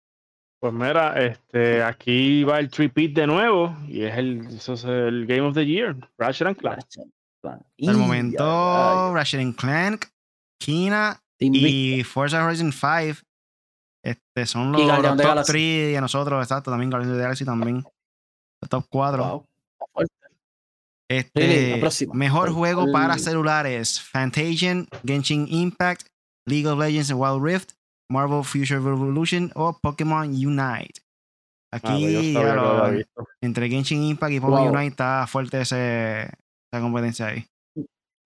[0.59, 5.25] Pues mira, este, aquí va el tripit de nuevo y es el, eso es el
[5.25, 6.75] Game of the Year, Ratchet and Clank.
[6.77, 7.11] Ratchet and
[7.41, 7.61] Clank.
[7.61, 10.05] Hasta el momento, ya, Ratchet Clank,
[10.59, 11.69] Kina Team Victor.
[11.71, 13.21] y Forza Horizon 5
[14.03, 15.51] este, son los, los top Galaxy.
[15.51, 16.69] 3 de nosotros, exacto.
[16.69, 17.83] También Guardians of the Galaxy también.
[18.61, 19.23] Los top 4.
[19.23, 19.45] Wow.
[21.17, 22.13] Este, Really, la próxima.
[22.13, 26.07] mejor ¿Cuál- juego para celulares: Fantasian, Genshin Impact,
[26.47, 27.71] League of Legends Wild Rift,
[28.09, 31.01] Marvel Future Revolution o Pokémon Unite.
[31.73, 33.27] Ah, pues Aquí lo lo- había visto.
[33.41, 34.73] entre Genshin Impact y Pokémon Wow.
[34.73, 37.45] Unite está fuerte ese, esa competencia ahí.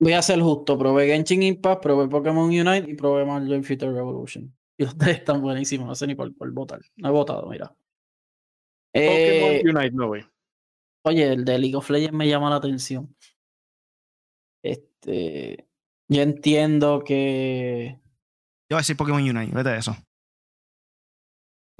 [0.02, 0.78] Voy a ser justo.
[0.78, 4.54] Probé Genshin Impact, probé Pokémon Unite y probé Marvel Future Revolution.
[4.80, 5.88] Y los tres están buenísimos.
[5.88, 6.82] No sé ni por cuál votar.
[6.98, 7.74] No he votado, mira.
[8.94, 10.24] Eh, Pokémon Unite, no, güey.
[11.06, 13.16] Oye, el de League of Legends me llama la atención.
[14.64, 15.68] Este,
[16.10, 18.00] yo entiendo que
[18.70, 19.96] Yo voy a decir Pokémon Unite, vete de eso.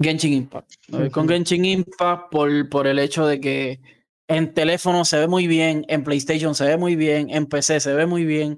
[0.00, 0.72] Genshin Impact.
[0.88, 1.28] Voy con.
[1.28, 3.80] Genshin Impact por, por el hecho de que
[4.28, 7.94] en teléfono se ve muy bien, en PlayStation se ve muy bien, en PC se
[7.94, 8.56] ve muy bien.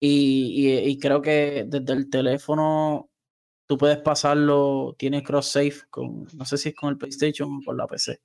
[0.00, 3.08] Y, y- y creo que desde el teléfono
[3.68, 7.60] tú puedes pasarlo, tiene cross save con, no sé si es con el PlayStation o
[7.64, 8.20] con la PC.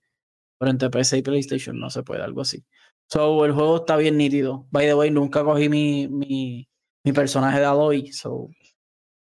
[0.60, 2.66] Pero entre PC y PlayStation no se puede, algo así.
[3.12, 4.68] So, el juego está bien nítido.
[4.72, 6.68] By the way, nunca cogí mi, mi,
[7.06, 8.50] mi personaje de Aloy, so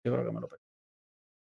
[0.05, 0.63] yo creo que me lo perdí.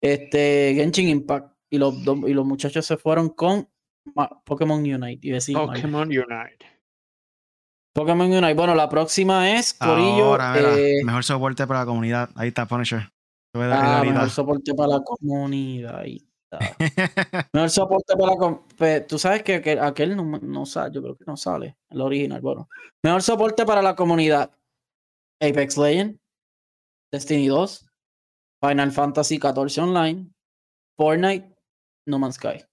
[0.02, 1.56] Este, Genshin Impact.
[1.74, 1.96] Y los,
[2.28, 3.68] y los muchachos se fueron con
[4.14, 5.26] Ma- Pokémon Unite.
[5.26, 6.66] Y decir, Pokémon Unite.
[7.94, 8.54] Pokémon Unite.
[8.54, 10.26] Bueno, la próxima es Corillo.
[10.26, 12.30] Ahora, mira, eh, mejor soporte para la comunidad.
[12.36, 13.10] Ahí está Punisher.
[13.56, 16.00] Ah, mejor soporte para la comunidad.
[16.00, 16.26] Ahí
[17.54, 19.08] Mejor soporte para la comunidad.
[19.08, 22.42] Tú sabes que aquel, aquel no, no sale, yo creo que no sale, el original.
[22.42, 22.68] Bueno,
[23.04, 24.52] mejor soporte para la comunidad.
[25.42, 26.20] Apex Legends,
[27.12, 27.90] Destiny 2,
[28.64, 30.30] Final Fantasy XIV Online,
[30.98, 31.56] Fortnite,
[32.08, 32.64] No Man's Sky.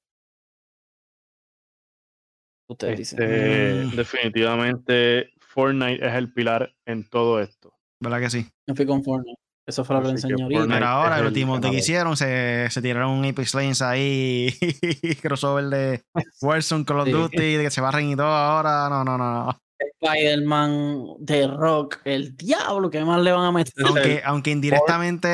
[2.70, 3.22] Ustedes dicen.
[3.22, 3.96] Este, Mm.
[3.96, 7.72] definitivamente Fortnite es el pilar en todo esto.
[8.00, 8.46] ¿Verdad que sí?
[8.66, 9.40] Yo fui con Fortnite.
[9.68, 10.66] Eso fue lo que que enseñé ahorita.
[10.66, 14.50] Pero ahora, el último que hicieron, se, se tiraron un Apex Legends ahí,
[15.22, 16.02] crossover de
[16.42, 17.12] Warzone, Call of Sí.
[17.12, 18.88] Duty, de que se barren y todo ahora.
[18.88, 19.58] No, no, no, no.
[20.00, 23.74] Spider-Man, The Rock, el diablo, ¿qué más le van a meter?
[23.86, 25.28] Aunque, aunque indirectamente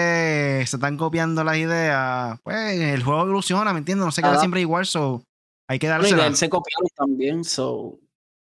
[0.66, 4.04] se están copiando las ideas, pues el juego evoluciona, ¿me entiendes?
[4.04, 5.22] No se queda siempre igual, so
[5.68, 6.26] hay que dársela.
[6.26, 7.98] él se copiaron también, so.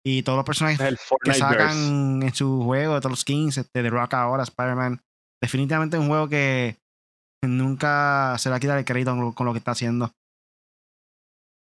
[0.04, 4.14] Y todos los personajes que sacan en su juego, todos los skins, este, The Rock
[4.14, 5.00] ahora, Spider-Man,
[5.40, 6.76] definitivamente es un juego que
[7.42, 10.12] nunca se le va a quitar el crédito con lo, que está haciendo.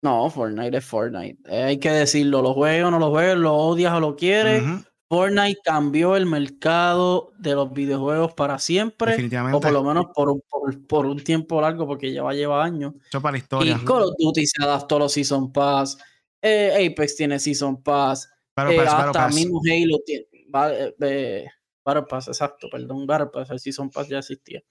[0.03, 1.51] No, Fortnite es Fortnite.
[1.51, 4.63] Hay que decirlo, lo juegas o no lo juegas, lo odias o lo quieres.
[5.09, 9.13] Fortnite cambió el mercado de los videojuegos para siempre.
[9.13, 9.57] definitivamente.
[9.57, 12.35] O por lo menos por un, por, por un tiempo largo, porque ya va a
[12.35, 12.95] llevar años.
[13.09, 13.79] Eso para la historia.
[13.81, 15.99] Y Call of Duty se adaptó a los Season Pass.
[16.43, 18.29] eh, Apex tiene Season Pass.
[18.57, 20.27] Battle eh, hasta mismo Halo tiene.
[20.55, 21.47] va- eh, eh,
[21.85, 24.63] Battle Pass, exacto, perdón, Battle Pass, el Season Pass ya existía.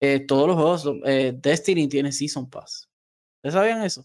[0.00, 2.88] Eh, todos los juegos, eh, Destiny tiene Season Pass.
[3.38, 4.04] ¿Ustedes sabían eso?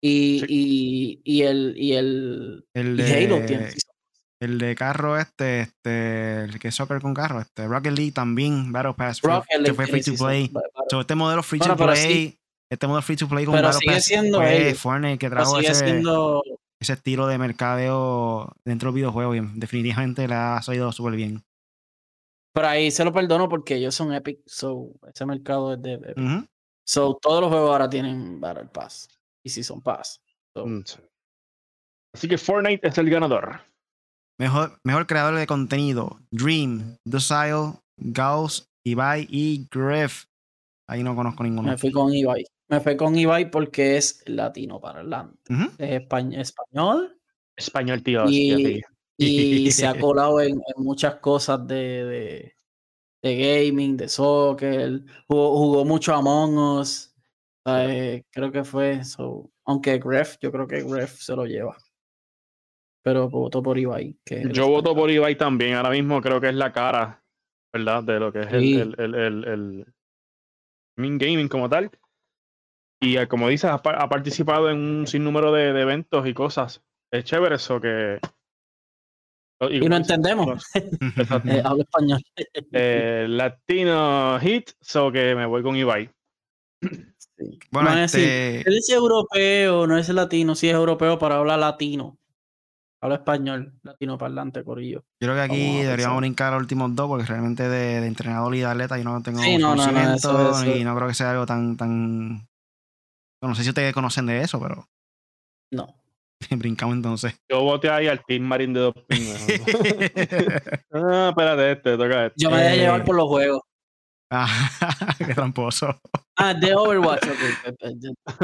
[0.00, 0.46] Y, Sí.
[0.48, 3.92] y, y el, y el El y Halo tiene de, Season
[4.40, 8.72] el de carro este, este, el que es soccer con carro, este, Rocket League también,
[8.72, 10.52] Battle Pass, fue- Rocket que League fue tiene free to play.
[10.90, 11.96] So, este modelo free Bueno, to play,
[12.30, 14.74] sí- este modelo free to play con pero Battle sigue Pass siendo fue.
[14.74, 16.42] Fortnite que trajo ese, siendo
[16.80, 21.44] ese estilo de mercadeo dentro del videojuego y definitivamente le ha salido súper bien.
[22.54, 26.48] Pero ahí se lo perdono porque ellos son Epic, so ese mercado es de Epic.
[26.86, 29.08] So todos los juegos ahora tienen Battle Pass
[29.44, 30.20] y Season Pass.
[30.54, 30.98] So, Mm, sí.
[32.14, 33.60] Así que Fortnite es el ganador.
[34.38, 40.24] Mejor, mejor creador de contenido, Dream, Docile, Gauss, Ibai y Griff.
[40.90, 41.70] Ahí no conozco ninguno.
[41.70, 42.44] Me fui con Ibai.
[42.68, 45.38] Me fui con Ibai porque es latino parlante.
[45.54, 45.70] Ujú.
[45.78, 47.18] Es españ- español
[47.56, 48.28] Español, tío.
[48.28, 48.86] Y- hostia, tío.
[49.18, 52.56] Y se ha colado en, en muchas cosas de, de,
[53.22, 55.00] de gaming, de soccer.
[55.28, 57.14] Jugó, jugó mucho Among Us.
[57.66, 59.50] Eh, creo que fue eso.
[59.64, 61.76] Aunque Gref, yo creo que Gref se lo lleva.
[63.04, 64.16] Pero voto por Ibai.
[64.24, 65.74] Que Yo voto por Ibai también.
[65.74, 67.24] Ahora mismo creo que es la cara,
[67.72, 68.02] ¿verdad?
[68.04, 68.74] De lo que es el, Sí.
[68.74, 69.44] el, el, el,
[70.96, 71.90] el gaming como tal.
[73.00, 76.84] Y eh, como dices, ha participado en un sinnúmero de, de eventos y cosas.
[77.12, 78.20] Es chévere eso que.
[79.70, 80.64] Y no entendemos.
[81.44, 82.22] Eh, hablo español.
[82.72, 86.10] eh, Latino Hit, so que me voy con Ibai.
[86.82, 87.58] Sí.
[87.70, 91.36] Bueno, No es decir, este, Él es europeo, no es latino, sí es europeo, pero
[91.36, 92.18] habla latino.
[93.00, 95.00] Habla español, latino parlante, corillo.
[95.20, 98.60] yo creo que aquí deberíamos brincar los últimos dos porque realmente de, de entrenador y
[98.60, 100.16] de atleta yo no tengo Sí, no, no, no, conocimiento
[100.50, 102.48] eso- eso- y no creo que sea algo tan, tan...
[103.42, 104.86] No sé si ustedes conocen de eso, pero
[105.72, 105.96] No.
[106.56, 107.34] brincamos entonces.
[107.50, 109.40] Yo voté ahí al Team Marine de dos pingüinos.
[110.92, 112.42] ah, espérate, este, toca este.
[112.42, 113.60] Yo me dejé Eh, llevar por los juegos.
[114.34, 116.00] Ah, qué tramposo.
[116.38, 117.20] Ah, de Overwatch.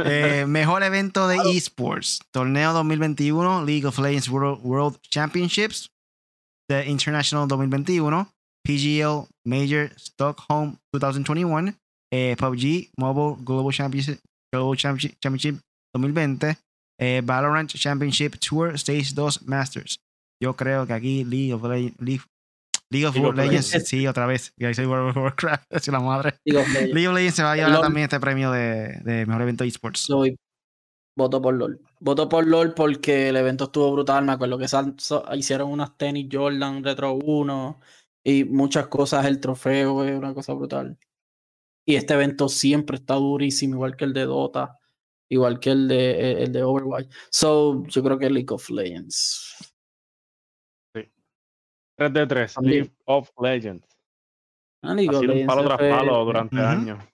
[0.04, 2.20] Eh, mejor evento de esports.
[2.30, 5.88] Torneo 2021, League of Legends World, World Championships.
[6.68, 8.28] The International 2021.
[8.66, 11.74] PGL Major Stockholm 2021.
[12.12, 14.20] eh, PUBG Mobile Global Championship,
[14.52, 15.58] Global Championship
[15.94, 16.54] 2020.
[16.98, 20.00] Eh, Valorant Championship Tour Stage 2 Masters.
[20.42, 22.22] Yo creo que aquí League of, Le- League,
[22.90, 23.88] League of League of Legends, Legends.
[23.88, 24.52] sí, otra vez.
[24.56, 26.34] Ya hice World of Warcraft, es la madre.
[26.44, 27.82] League of Legends se va a llevar LOL.
[27.82, 30.00] también este premio de, de mejor evento de esports.
[30.00, 30.36] soy-
[31.16, 31.80] voto por LOL.
[32.00, 34.24] Voto por LOL porque el evento estuvo brutal.
[34.24, 37.80] Me acuerdo que sal- so- hicieron unas tenis Jordan Retro 1
[38.24, 39.26] y muchas cosas.
[39.26, 40.96] El trofeo es una cosa brutal.
[41.84, 44.77] Y este evento siempre está durísimo, igual que el de Dota,
[45.30, 47.10] igual que el de, el de Overwatch.
[47.30, 49.54] So, yo creo que League of Legends.
[50.94, 52.74] 3 de 3, También.
[52.84, 53.86] League of Legends.
[54.84, 56.64] Ah, League Ha of sido un palo tras fue- palo durante Ujú.
[56.64, 57.04] años.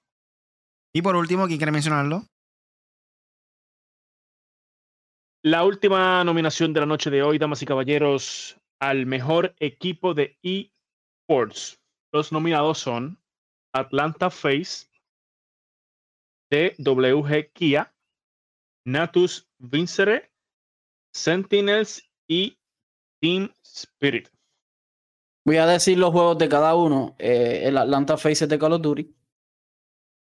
[0.95, 2.23] Y por último, ¿quién quiere mencionarlo?
[5.43, 10.39] La última nominación de la noche de hoy, damas y caballeros, al mejor equipo de
[10.43, 11.81] eSports.
[12.12, 13.19] Los nominados son
[13.74, 14.86] Atlanta Face,
[16.51, 17.94] DWG Kia,
[18.85, 20.31] Natus Vincere,
[21.12, 22.59] Sentinels y
[23.20, 24.28] Team Spirit.
[25.47, 27.15] Voy a decir los juegos de cada uno.
[27.19, 29.15] Eh, el Atlanta Face es de Call of Duty.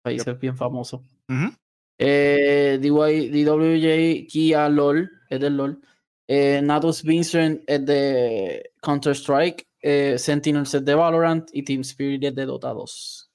[0.03, 1.03] Face es bien famoso.
[1.29, 1.53] Ujú.
[1.99, 5.81] Eh, DY DWJ Kia LOL es del LOL.
[6.27, 9.67] Eh, Natus Vincent es de Counter-Strike.
[9.79, 11.49] Eh, Sentinels es de Valorant.
[11.53, 13.31] Y Team Spirit es de Dota 2.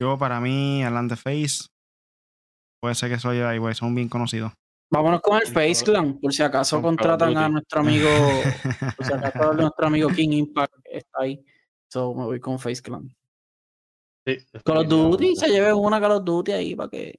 [0.00, 1.64] Yo, para mí, Atlanta Face,
[2.80, 4.52] puede ser que soy ahí, güey, son bien conocidos.
[4.90, 6.18] Vámonos con el Face Clan.
[6.18, 8.08] Por si acaso con contratan a nuestro amigo.
[8.96, 11.44] Por si acaso nuestro amigo King Impact está ahí.
[11.92, 13.14] So me voy con Face Clan.
[14.26, 17.18] Sí, Call of Duty, se lleve una Call of Duty ahí para que.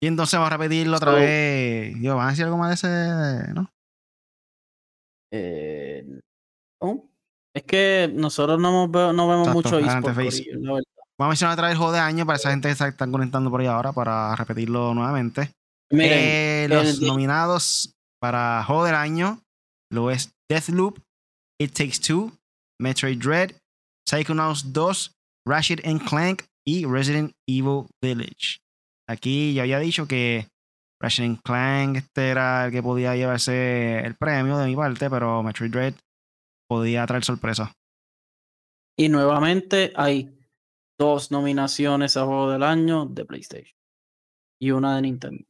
[0.00, 1.94] y entonces vamos a repetirlo otra So- vez.
[2.00, 2.74] Yo, ¿van a decir algo más de
[3.44, 3.52] ese?
[3.54, 3.68] ¿No?
[5.32, 6.20] Eh,
[6.80, 7.10] oh,
[7.52, 8.88] es que nosotros no, no
[9.28, 10.10] vemos Exacto, mucho adelante,
[11.18, 13.12] Vamos a mencionar otra vez el juego de año para esa gente que se están
[13.12, 15.50] conectando por ahí ahora para repetirlo nuevamente.
[15.92, 19.40] Miren, Eh, los el- nominados para juego del año
[19.92, 20.98] lo es Deathloop,
[21.60, 22.32] It Takes Two,
[22.80, 23.52] Metroid Dread,
[24.08, 25.12] Psychonauts 2,
[25.46, 28.58] Ratchet and Clank y Resident Evil Village.
[29.08, 30.48] Aquí ya había dicho que
[31.00, 35.42] Ratchet and Clank este era el que podía llevarse el premio de mi parte, pero
[35.44, 35.94] Metroid Dread
[36.68, 37.72] podía traer sorpresa.
[38.98, 40.33] Y nuevamente hay
[40.98, 43.76] dos nominaciones a juego del año de PlayStation
[44.58, 45.44] y una de Nintendo.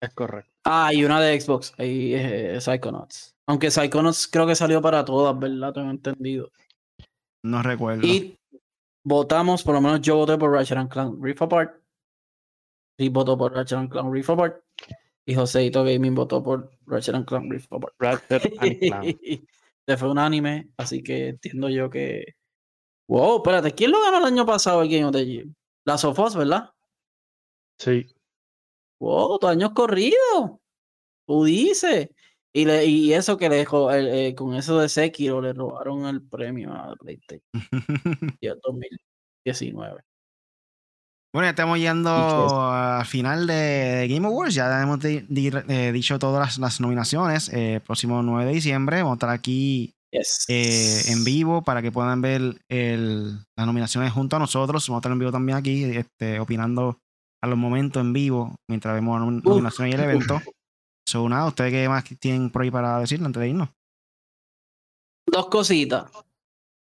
[0.00, 0.50] Es correcto.
[0.64, 3.34] Ah, y una de Xbox, ahí eh, Psychonauts.
[3.46, 5.72] Aunque Psychonauts creo que salió para todas, ¿verdad?
[5.72, 6.50] Tengo entendido.
[7.42, 8.06] No recuerdo.
[8.06, 8.38] Y
[9.04, 11.80] votamos, por lo menos yo voté por Ratchet and Clank Rift Apart.
[12.98, 14.62] Y votó por Ratchet and Clank Rift Apart.
[15.26, 17.94] Y Joseito Gaming votó por Ratchet and Clank Rift Apart.
[17.98, 19.18] Ratchet and Clank.
[19.86, 22.36] Se fue un anime, así que entiendo yo que.
[23.10, 25.46] Wow, espérate, ¿quién lo ganó el año pasado el Game of the Year?
[25.84, 26.70] La Sofos, ¿verdad?
[27.76, 28.06] Sí.
[29.00, 30.60] Wow, dos años corridos.
[31.26, 32.08] Tú dices.
[32.52, 36.06] Y, le- y eso que le dejó, el- eh, con eso de Sekiro, le robaron
[36.06, 37.42] el premio a PlayStation
[38.40, 40.02] y el 2019.
[41.32, 42.62] Bueno, ya estamos eso.
[42.70, 44.54] al final de Game Awards.
[44.54, 47.48] Ya hemos eh, dicho todas las, las nominaciones.
[47.52, 50.44] Eh, próximo 9 de diciembre vamos a estar aquí Yes.
[50.48, 54.86] eh, en vivo para que puedan ver el- las nominaciones junto a nosotros.
[54.88, 56.98] Vamos a estar en vivo también aquí, este, opinando
[57.42, 60.40] a los momentos en vivo mientras vemos la nom- nominación y el evento.
[61.08, 63.68] So, nada, ¿ustedes qué más tienen por ahí para decirlo antes de irnos?
[65.26, 66.10] Dos cositas.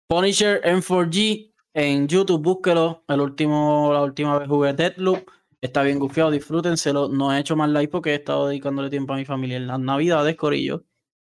[0.09, 3.05] Punisher M4G en YouTube, búsquelo.
[3.09, 5.29] El último, la última vez jugué Deadloop.
[5.61, 7.09] Está bien gufiado, disfrútenselo.
[7.09, 9.81] No he hecho más live porque he estado dedicándole tiempo a mi familia en las
[9.81, 10.85] navidades, Corillo.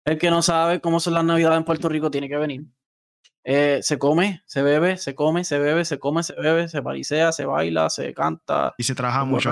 [0.08, 2.66] El que no sabe cómo son las navidades en Puerto Rico tiene que venir.
[3.44, 7.34] Eh, se come, se bebe, se come, se bebe, se come, se bebe, se parisea,
[7.34, 9.52] se baila, se canta, Y se trabaja se mucho.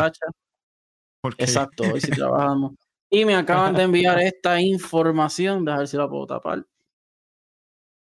[1.21, 2.73] Porque Exacto, hoy sí trabajamos.
[3.09, 6.65] Y me acaban de enviar esta información, dejar ver si la puedo tapar.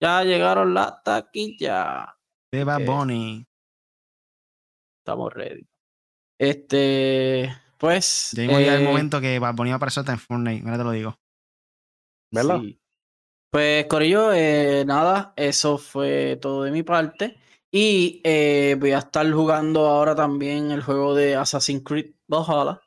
[0.02, 2.08] Ya llegaron las taquillas.
[2.52, 2.86] de Bad.
[2.86, 3.48] Bunny.
[5.00, 5.66] Estamos ready.
[6.38, 8.32] Este, pues.
[8.34, 10.62] Ya el eh, momento que Bad Bunny va a aparecer hasta en Fortnite.
[10.62, 11.23] Mira, te lo digo.
[12.34, 12.60] ¿Verdad?
[12.60, 12.80] sí.
[13.50, 17.38] Pues, Corillo, eh, nada, eso fue todo de mi parte.
[17.72, 22.82] Y eh, voy a estar jugando ahora también el juego de Assassin's Creed Valhalla.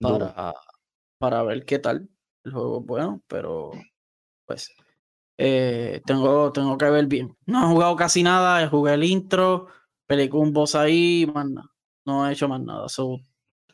[0.00, 0.54] para,
[1.18, 2.08] para ver qué tal.
[2.44, 3.70] El juego es bueno, pero
[4.46, 4.68] pues
[5.38, 7.36] eh, tengo, tengo que ver bien.
[7.46, 9.68] No he jugado casi nada, jugué el intro,
[10.06, 11.70] peleé con un boss ahí, más nada.
[12.04, 12.88] No he hecho más nada.
[12.88, 13.18] So,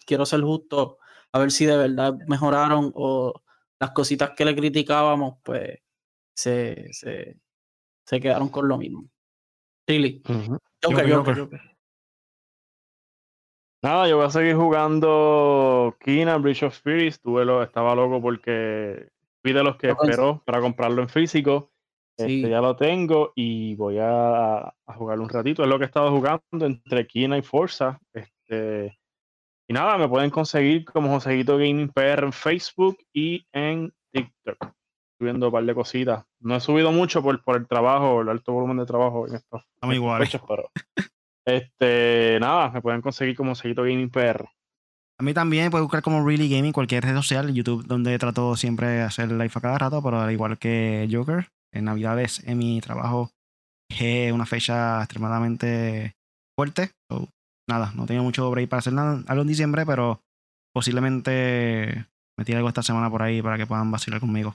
[0.07, 0.99] quiero ser justo,
[1.33, 3.43] a ver si de verdad mejoraron o
[3.81, 5.79] las cositas que le criticábamos, pues
[6.37, 7.39] se, se,
[8.05, 9.09] se quedaron con lo mismo.
[9.87, 10.23] Really.
[10.29, 10.59] Ujú.
[10.83, 11.61] Joker, Joker, Joker.
[13.83, 17.21] Nada, yo voy a seguir jugando Kina, Bridge of Spirits.
[17.21, 19.09] Tuve lo, estaba loco porque
[19.41, 21.73] fui de los que esperó para comprarlo en físico.
[22.19, 22.39] Sí.
[22.39, 25.63] Este, ya lo tengo y voy a, a jugar un ratito.
[25.63, 28.01] Es lo que he estado jugando entre Kina y Forza.
[28.13, 28.98] Este,
[29.69, 34.73] y nada, me pueden conseguir como Joseguito Gaming PR en Facebook y en TikTok.
[35.21, 36.25] Subiendo un par de cositas.
[36.41, 39.63] No he subido mucho por, por el trabajo, el alto volumen de trabajo en estos
[39.75, 40.31] Estamos iguales.
[40.49, 40.71] pero
[41.45, 44.49] este, nada, me pueden conseguir como Joseguito Gaming PR.
[45.21, 48.87] A mí también puedes buscar como Really Gaming cualquier red social, YouTube, donde trato siempre
[48.87, 52.81] de hacer live a cada rato, pero al igual que Joker, en Navidades en mi
[52.81, 53.33] trabajo
[53.91, 56.15] es una fecha extremadamente
[56.57, 56.93] fuerte.
[57.11, 57.29] So,
[57.69, 60.21] nada, no tengo mucho break para hacer nada algo en diciembre, pero
[60.75, 62.07] posiblemente
[62.39, 64.55] me tire algo esta semana por ahí para que puedan vacilar conmigo.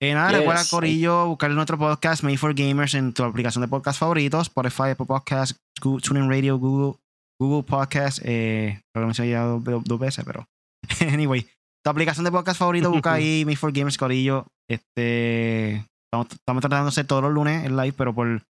[0.00, 3.68] Eh, nada, Yes, recuerda, Corillo, buscar nuestro podcast Made for Gamers en tu aplicación de
[3.68, 6.98] podcast favoritos, Spotify, Apple Podcast, Gu- TuneIn Radio, Google,
[7.40, 8.18] Google Podcast.
[8.24, 10.44] Eh, creo que lo mencioné ya dos, dos veces, pero
[11.12, 11.46] anyway,
[11.84, 14.46] tu aplicación de podcast favorito, busca ahí Made for Gamers, Corillo.
[14.68, 15.76] Este,
[16.10, 18.42] estamos, estamos tratando de hacer todos los lunes en live, pero por,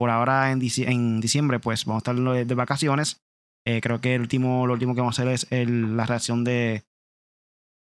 [0.00, 3.20] por ahora en, en diciembre, pues vamos a estar de, de vacaciones.
[3.66, 6.42] Eh, creo que el último, lo último que vamos a hacer es el- la reacción
[6.42, 6.82] de,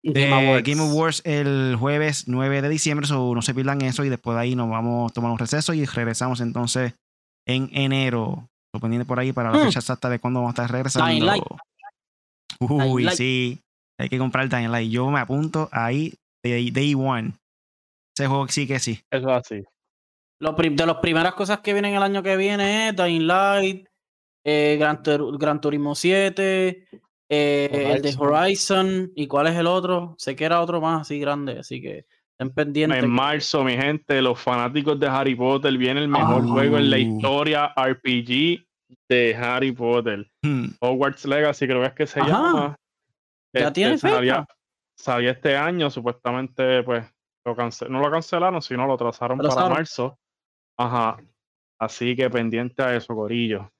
[0.04, 0.68] de Game Awards.
[0.68, 4.42] Game Awards el jueves 9 de diciembre, so no se pierdan eso y después de
[4.42, 6.94] ahí nos vamos a tomar un receso y regresamos entonces
[7.48, 8.46] en enero.
[8.72, 9.64] Lo pendiente por ahí para la Mm.
[9.66, 11.24] fecha exacta de cuándo vamos a estar regresando.
[11.26, 11.42] Light.
[12.60, 13.16] Uy, Light.
[13.16, 13.60] sí.
[13.98, 14.90] Hay que comprar el Dying Light.
[14.90, 16.14] Yo me apunto ahí
[16.44, 17.32] de Day One.
[18.16, 19.00] Ese juego sí que sí.
[19.12, 19.64] Eso es así.
[20.40, 23.86] Lo de las primeras cosas que vienen el año que viene es Dying Light,
[24.44, 26.86] eh, Gran, Tur- Gran Turismo 7,
[27.28, 29.12] eh, el de Horizon.
[29.14, 30.14] ¿y cuál es el otro?
[30.18, 32.06] Sé que era otro más así grande, así que
[32.36, 33.00] Estén pendientes.
[33.04, 36.48] En marzo, mi gente, los fanáticos de Harry Potter, viene el mejor Ah.
[36.48, 38.66] juego en la historia RPG
[39.08, 40.28] de Harry Potter.
[40.42, 40.64] Hmm.
[40.80, 42.28] Hogwarts Legacy, creo que es que se Ajá.
[42.28, 42.76] llama.
[43.54, 44.14] ¿Ya tiene fecha?
[44.16, 44.46] salía,
[44.98, 47.04] salía este año, supuestamente, pues,
[47.46, 50.18] lo cance- no lo cancelaron, sino lo trazaron para marzo.
[50.78, 51.18] Ajá.
[51.80, 53.70] Así que pendiente a eso, Corillo.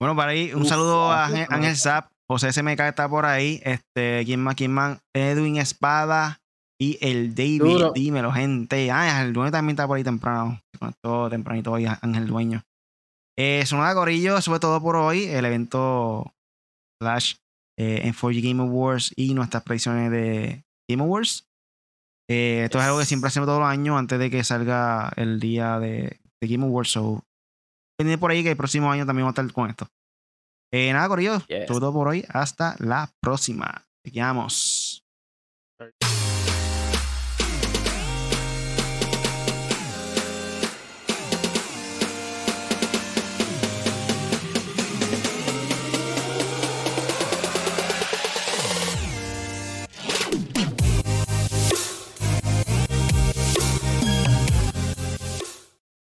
[0.00, 4.22] Bueno, para ahí, un Uf, saludo a Ángel, Zap, José SMK está por ahí, este,
[4.24, 5.00] ¿quién más, quién más?
[5.14, 6.40] Edwin Espada
[6.80, 7.92] y el David, Duro.
[7.92, 8.90] dímelo, gente.
[8.92, 12.62] Ah, el dueño también está por ahí temprano, conectó tempranito hoy, Ángel Dueño.
[13.36, 16.32] Eh, Sonora Corillo, eso fue todo por hoy, el evento
[17.00, 17.36] Flash
[17.78, 21.47] eh, en 4G Game Awards y nuestras predicciones de Game Awards.
[22.30, 25.40] Eh, esto es algo que siempre hacemos todos los años antes de que salga el
[25.40, 26.90] día de, de Game Awards.
[26.92, 27.24] So,
[27.98, 29.88] pendiente por ahí que el próximo año también vamos a estar con esto.
[30.72, 31.66] Eh, nada, Corillo, Yes.
[31.66, 32.24] todo por hoy.
[32.28, 33.86] Hasta la próxima.
[34.04, 35.02] Chequeamos.